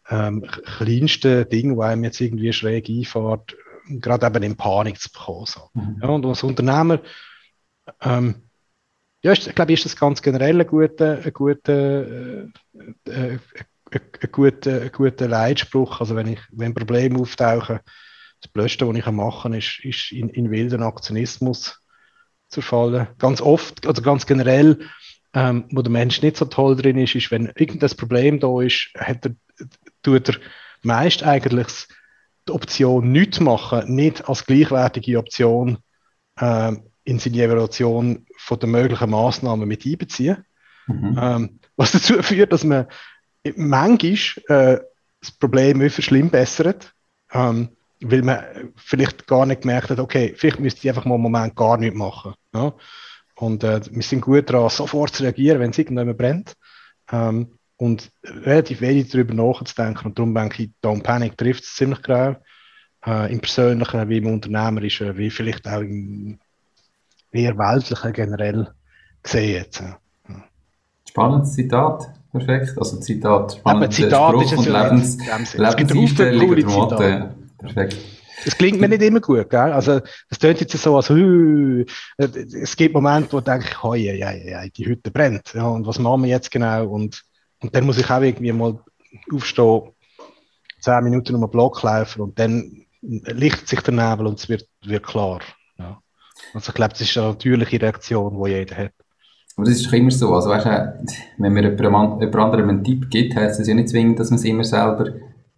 [0.09, 3.57] ähm, kleinsten Ding, wo einem jetzt irgendwie schräg einfährt,
[3.89, 5.47] gerade eben in Panik zu bekommen.
[5.47, 5.71] So.
[5.75, 5.99] Mhm.
[6.03, 7.01] Ja, und als Unternehmer,
[8.01, 8.43] ähm,
[9.23, 12.49] ja, ich glaube, ist das ganz generell ein guter, ein guter, äh,
[13.07, 13.39] äh,
[13.91, 16.01] ein guter, ein guter Leitspruch.
[16.01, 17.81] Also wenn ich, wenn Probleme auftauchen,
[18.41, 21.81] das Blödste, was ich machen kann, ist, ist in, in wilden Aktionismus
[22.49, 23.07] zu fallen.
[23.19, 24.81] Ganz oft, also ganz generell,
[25.33, 28.91] ähm, wo der Mensch nicht so toll drin ist, ist, wenn irgendein Problem da ist,
[28.97, 29.35] hat er,
[30.03, 30.37] tut er
[30.83, 31.87] meist eigentlich
[32.49, 35.79] die Option nicht machen, nicht als gleichwertige Option
[36.39, 36.73] äh,
[37.05, 40.45] in seine Evaluation von den möglichen Maßnahmen mit einbeziehen.
[40.87, 41.19] Mhm.
[41.21, 42.87] Ähm, was dazu führt, dass man
[43.57, 44.17] manchmal
[44.49, 44.81] äh,
[45.21, 46.93] das Problem wie schlimm bessert,
[47.33, 47.71] ähm,
[48.01, 48.45] weil man
[48.77, 51.97] vielleicht gar nicht gemerkt hat, okay, vielleicht müsste ich einfach mal einen Moment gar nichts
[51.97, 52.35] machen.
[52.55, 52.75] Ja?
[53.37, 56.55] Und äh, wir sind gut daran, sofort zu reagieren, wenn es irgendjemand brennt.
[57.11, 60.07] Ähm, und relativ wenig darüber nachzudenken.
[60.07, 62.37] Und darum denke ich, Don't Panic trifft es ziemlich genau.
[63.07, 66.39] Äh, Im Persönlichen, wie im Unternehmerischen, wie vielleicht auch im
[67.33, 68.69] eher Weltlichen generell
[69.23, 69.83] gesehen jetzt.
[71.09, 72.11] Spannendes Zitat.
[72.33, 72.77] Perfekt.
[72.77, 75.19] Also Zitat, spannender Zitat Spruch ist und ja Lebens,
[75.55, 76.97] Lebenseinstellung oder Motto.
[77.59, 77.97] Perfekt.
[78.45, 79.73] Das klingt mir nicht immer gut, gell?
[79.73, 81.85] Also, das klingt jetzt so, als, uh,
[82.19, 85.55] es gibt Momente, wo ich denke, oh, ja, ja, ja, die Hütte brennt.
[85.55, 86.89] Ja, und was machen wir jetzt genau?
[86.89, 87.23] Und
[87.65, 88.79] und dann muss ich auch irgendwie mal
[89.33, 89.83] aufstehen,
[90.81, 94.69] zehn Minuten um einen Block laufen und dann lichtet sich der Nebel und es wird,
[94.85, 95.41] wird klar.
[95.79, 95.99] Ja.
[96.53, 98.93] Also ich glaube, das ist eine natürliche Reaktion, die jeder hat.
[99.57, 100.35] Aber das ist doch immer so.
[100.35, 101.05] Also weißt du,
[101.39, 104.39] wenn mir jemand, jemand anderem einen Tipp gibt, heißt das ja nicht zwingend, dass man
[104.39, 105.07] es immer selber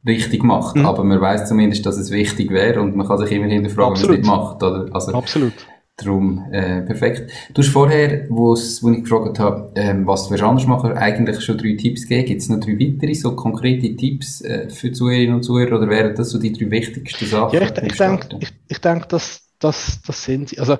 [0.06, 0.76] richtig macht.
[0.76, 0.86] Mhm.
[0.86, 4.02] Aber man weiß zumindest, dass es wichtig wäre und man kann sich immer hinterfragen, wenn
[4.02, 4.62] man es nicht macht.
[4.62, 4.94] Oder?
[4.94, 5.54] Also, Absolut.
[5.98, 7.32] Darum, äh, perfekt.
[7.54, 11.74] Du hast vorher, wo ich gefragt habe, ähm, was du anders machen eigentlich schon drei
[11.74, 12.26] Tipps gegeben.
[12.26, 16.14] Gibt es noch drei weitere, so konkrete Tipps äh, für Zuhörerinnen und Zuhörer oder wären
[16.14, 17.54] das so die drei wichtigsten Sachen?
[17.54, 20.58] Ja, ich, ich denke, ich, ich denk, das, das, das sind sie.
[20.58, 20.76] Also,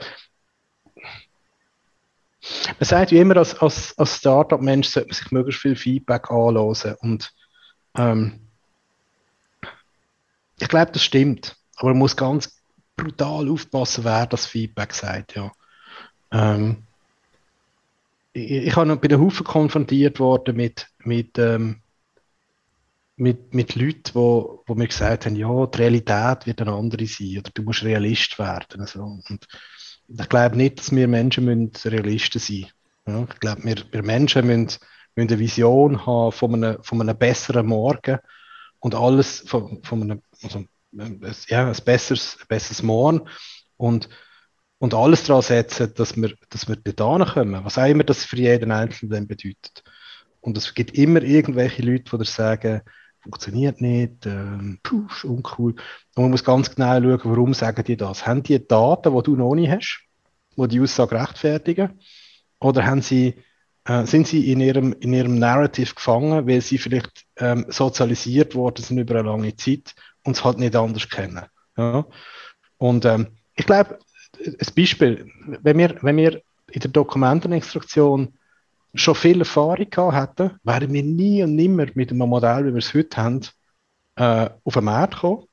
[2.78, 6.94] man sagt wie immer, als, als, als Startup-Mensch sollte man sich möglichst viel Feedback anhören
[7.00, 7.32] und
[7.96, 8.40] ähm,
[10.58, 11.56] ich glaube, das stimmt.
[11.76, 12.55] Aber man muss ganz
[12.96, 15.36] brutal aufpassen, wer das Feedback sagt.
[15.36, 15.52] Ja.
[16.32, 16.82] Ähm,
[18.32, 21.82] ich, ich habe bei den Haufen konfrontiert worden mit, mit, ähm,
[23.16, 27.38] mit, mit Leuten, wo, wo mir gesagt haben, ja, die Realität wird eine andere sein
[27.38, 28.80] oder du musst Realist werden.
[28.80, 29.46] Also, und
[30.08, 32.66] ich glaube nicht, dass wir Menschen müssen Realisten sein
[33.06, 34.78] ja, Ich glaube, wir, wir Menschen müssen,
[35.14, 38.18] müssen eine Vision haben von einem, von einem besseren Morgen
[38.80, 40.64] und alles von, von einem, also
[41.48, 43.22] ja, ein besseres, ein besseres Morgen
[43.76, 44.08] und,
[44.78, 48.36] und alles daran setzen, dass wir, dass wir dort kommen, was auch immer das für
[48.36, 49.82] jeden Einzelnen bedeutet.
[50.40, 52.82] Und es gibt immer irgendwelche Leute, die sagen,
[53.26, 55.72] funktioniert nicht, ähm, puh, ist uncool.
[56.14, 58.24] Und man muss ganz genau schauen, warum sagen die das.
[58.24, 60.00] Haben die Daten, die du noch nicht hast,
[60.56, 61.98] die die Aussage rechtfertigen?
[62.60, 63.34] Oder haben sie,
[63.84, 68.84] äh, sind sie in ihrem, in ihrem Narrative gefangen, weil sie vielleicht ähm, sozialisiert worden
[68.84, 69.94] sind über eine lange Zeit
[70.26, 71.46] und es halt nicht anders kennen.
[71.76, 72.04] Ja?
[72.78, 73.98] Und ähm, ich glaube,
[74.38, 75.30] ein Beispiel,
[75.62, 78.34] wenn wir, wenn wir in der Dokumentenextraktion
[78.94, 82.78] schon viel Erfahrung gehabt hätten, wären wir nie und nimmer mit einem Modell, wie wir
[82.78, 83.40] es heute haben,
[84.16, 85.44] äh, auf den Markt gekommen,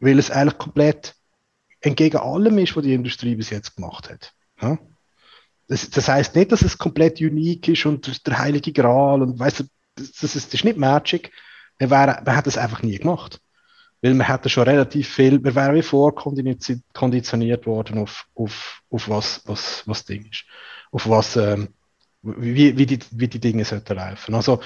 [0.00, 1.14] weil es eigentlich komplett
[1.80, 4.32] entgegen allem ist, was die Industrie bis jetzt gemacht hat.
[4.60, 4.78] Ja?
[5.68, 9.60] Das, das heißt nicht, dass es komplett unique ist und der heilige Gral und weißt
[9.60, 9.64] du,
[9.94, 11.32] das, das, ist, das ist nicht Magic.
[11.78, 13.40] Wir, wären, wir hätten es einfach nie gemacht
[14.04, 19.40] weil wir hätten schon relativ viel, wir wären wie vorkonditioniert worden auf, auf, auf was,
[19.46, 20.44] was, was Ding ist,
[20.92, 21.68] auf was, ähm,
[22.20, 24.34] wie, wie, die, wie die Dinge sollten laufen.
[24.34, 24.60] Also,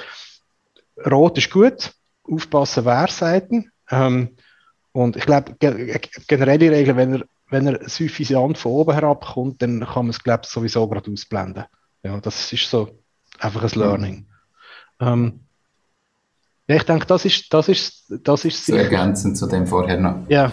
[1.08, 1.92] Rot ist gut,
[2.24, 3.70] aufpassen, wer Seiten.
[3.90, 4.36] Ähm,
[4.90, 9.86] und ich glaube, ge generelle Regel, wenn er, wenn er suffisant von oben herabkommt, dann
[9.86, 11.64] kann man es, glaube sowieso gerade ausblenden.
[12.02, 13.04] Ja, das ist so
[13.38, 14.26] einfach ein Learning.
[14.98, 15.06] Mhm.
[15.06, 15.40] Ähm,
[16.68, 20.28] ja, ich denke, das ist, das ist, das ist so ergänzend zu dem vorher noch.
[20.28, 20.52] Ja.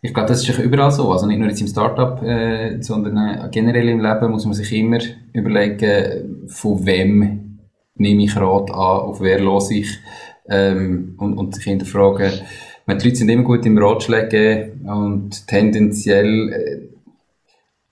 [0.00, 1.12] Ich glaube, das ist überall so.
[1.12, 4.72] Also nicht nur jetzt im Startup, äh, sondern äh, generell im Leben muss man sich
[4.72, 4.98] immer
[5.32, 7.58] überlegen, von wem
[7.94, 9.98] nehme ich Rat an, auf wer los ich
[10.48, 12.32] ähm, und, und sich hinterfragen.
[12.86, 16.88] Die Leute sind immer gut im Ratschläge und tendenziell äh,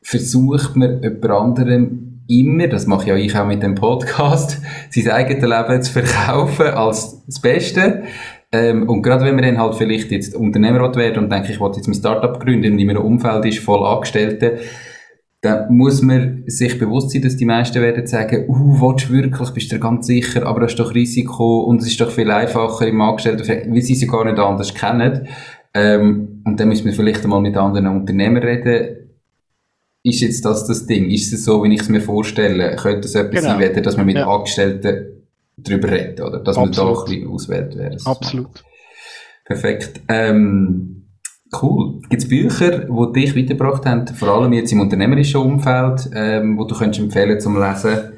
[0.03, 5.43] versucht man jemand anderem immer, das mache ja ich auch mit dem Podcast, sein eigenes
[5.43, 8.05] Leben zu verkaufen als das Beste.
[8.53, 11.79] Ähm, und gerade wenn man dann halt vielleicht jetzt Unternehmer werden und denkt, ich wollte
[11.79, 14.59] jetzt mein Startup gründen und in einem Umfeld ist voll Angestellte,
[15.41, 19.51] dann muss man sich bewusst sein, dass die meisten werden sagen, uh, willst du wirklich,
[19.51, 22.87] bist du ganz sicher, aber das ist doch Risiko und es ist doch viel einfacher
[22.87, 25.27] im Angestellten, weil sie sie gar nicht anders kennen.
[25.75, 29.02] Ähm, und dann müssen wir vielleicht einmal mit anderen Unternehmern reden.
[30.05, 31.11] Ist jetzt das das Ding?
[31.11, 32.75] Ist es so, wie ich es mir vorstelle?
[32.77, 33.59] Könnte es etwas genau.
[33.59, 34.27] sein, dass man mit ja.
[34.27, 35.23] Angestellten
[35.57, 36.41] drüber reden, oder?
[36.41, 36.77] Dass Absolut.
[36.77, 37.97] man da ein bisschen auswählt wäre.
[38.05, 38.65] Absolut.
[39.45, 40.01] Perfekt.
[40.09, 41.07] Ähm,
[41.61, 42.01] cool.
[42.09, 46.65] Gibt es Bücher, die dich weitergebracht haben, vor allem jetzt im unternehmerischen Umfeld, ähm, wo
[46.65, 48.13] du könntest empfehlen zum Lesen?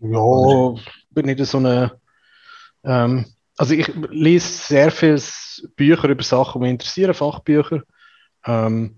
[0.00, 0.80] Ja, oder?
[1.10, 1.92] bin nicht so eine.
[2.84, 3.24] Ähm,
[3.56, 5.20] also ich lese sehr viele
[5.76, 7.82] Bücher über Sachen, die mich interessieren, Fachbücher.
[8.44, 8.96] Ähm,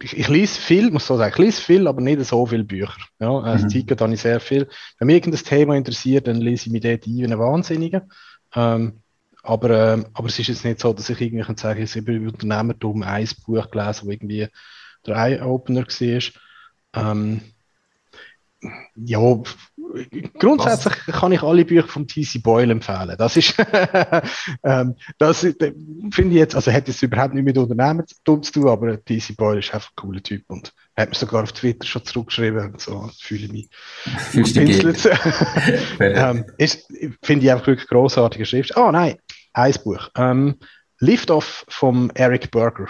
[0.00, 2.96] ich, ich lese viel, muss so sagen, ich lese viel, aber nicht so viele Bücher.
[3.20, 3.68] Ja, als mhm.
[3.86, 4.68] Zeit habe ich sehr viel.
[4.98, 8.06] Wenn mich irgendein Thema interessiert, dann lese ich mich dort ein wie ein Wahnsinniger.
[8.54, 9.02] Ähm,
[9.42, 12.12] aber, ähm, aber es ist jetzt nicht so, dass ich irgendwie kann sagen, ich habe
[12.12, 14.48] über Unternehmertum ein Buch gelesen, wo irgendwie
[15.06, 16.20] der Eye-Opener war.
[16.94, 17.40] Ähm,
[18.94, 19.42] ja,
[20.38, 21.20] grundsätzlich Was?
[21.20, 22.38] kann ich alle Bücher von T.C.
[22.38, 23.14] Boyle empfehlen.
[23.18, 23.54] Das ist,
[24.64, 29.02] ähm, das finde ich jetzt, also hat es überhaupt nicht mit Unternehmen zu tun, aber
[29.04, 29.34] T.C.
[29.34, 32.74] Boyle ist einfach ein cooler Typ und hat mir sogar auf Twitter schon zurückgeschrieben.
[32.78, 34.54] So fühle ich mich.
[34.54, 34.54] Dich
[36.00, 36.44] ähm,
[37.22, 38.76] Finde ich einfach wirklich großartige Schrift.
[38.76, 39.16] Ah, oh, nein,
[39.52, 40.10] ein Buch.
[40.16, 40.56] Ähm,
[40.98, 42.86] Lift Off vom Eric Berger.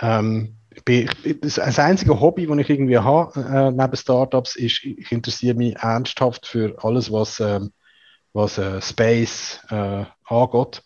[0.00, 0.57] Ähm,
[0.88, 6.46] das, einzige Hobby, das ich irgendwie habe äh, neben Startups, ist, ich interessiere mich ernsthaft
[6.46, 7.60] für alles, was, äh,
[8.32, 10.82] was äh, Space äh, angeht.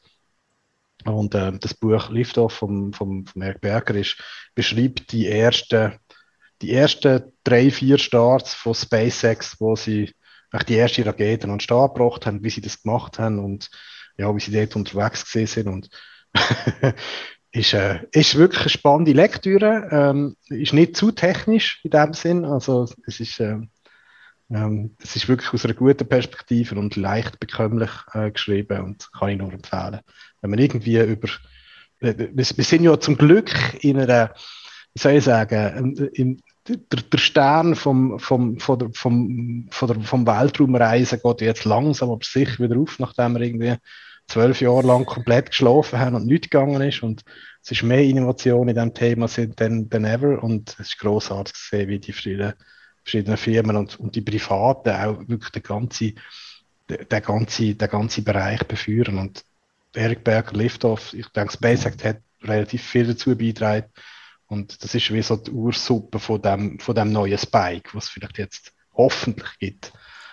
[1.05, 4.17] Und äh, das Buch Liftoff vom, vom, vom Eric Berger ist,
[4.55, 5.99] beschreibt die ersten,
[6.61, 10.13] die ersten drei, vier Starts von SpaceX, wo sie
[10.69, 13.71] die erste Rakete an den Start gebracht haben, wie sie das gemacht haben und
[14.17, 15.69] ja, wie sie dort unterwegs gewesen sind.
[15.69, 15.89] Und
[17.53, 22.45] ist, äh, ist wirklich eine spannende Lektüre, ähm, ist nicht zu technisch in dem Sinn,
[22.45, 23.59] also es ist, äh,
[24.51, 29.29] ähm, es ist wirklich aus einer guten Perspektive und leicht bekömmlich äh, geschrieben und kann
[29.29, 30.01] ich nur empfehlen.
[30.41, 31.29] Wenn man irgendwie über,
[32.01, 34.35] wir, sind ja zum Glück in einer,
[34.95, 40.01] wie soll ich sagen, in, der, der Stern vom, vom, von der, vom, von der,
[40.01, 43.77] vom Weltraumreisen geht jetzt langsam aber sicher wieder auf, nachdem wir irgendwie
[44.33, 47.03] zwölf Jahre lang komplett geschlafen haben und nichts gegangen ist.
[47.03, 47.23] Und
[47.63, 50.43] es ist mehr Innovation in diesem Thema sind denn, denn ever.
[50.43, 52.55] Und es ist großartig zu sehen, wie die verschiedenen,
[53.03, 56.19] verschiedenen Firmen und, und die Privaten auch wirklich den ganzen,
[56.89, 59.19] den, ganzen, den ganzen Bereich beführen.
[59.19, 59.45] Und
[59.95, 63.91] Eric Berger Liftoff, ich denke, SpaceX hat relativ viel dazu beigetragen.
[64.47, 68.11] Und das ist wie so die Ursuppe von dem, von dem neuen Spike, was es
[68.11, 69.93] vielleicht jetzt hoffentlich gibt.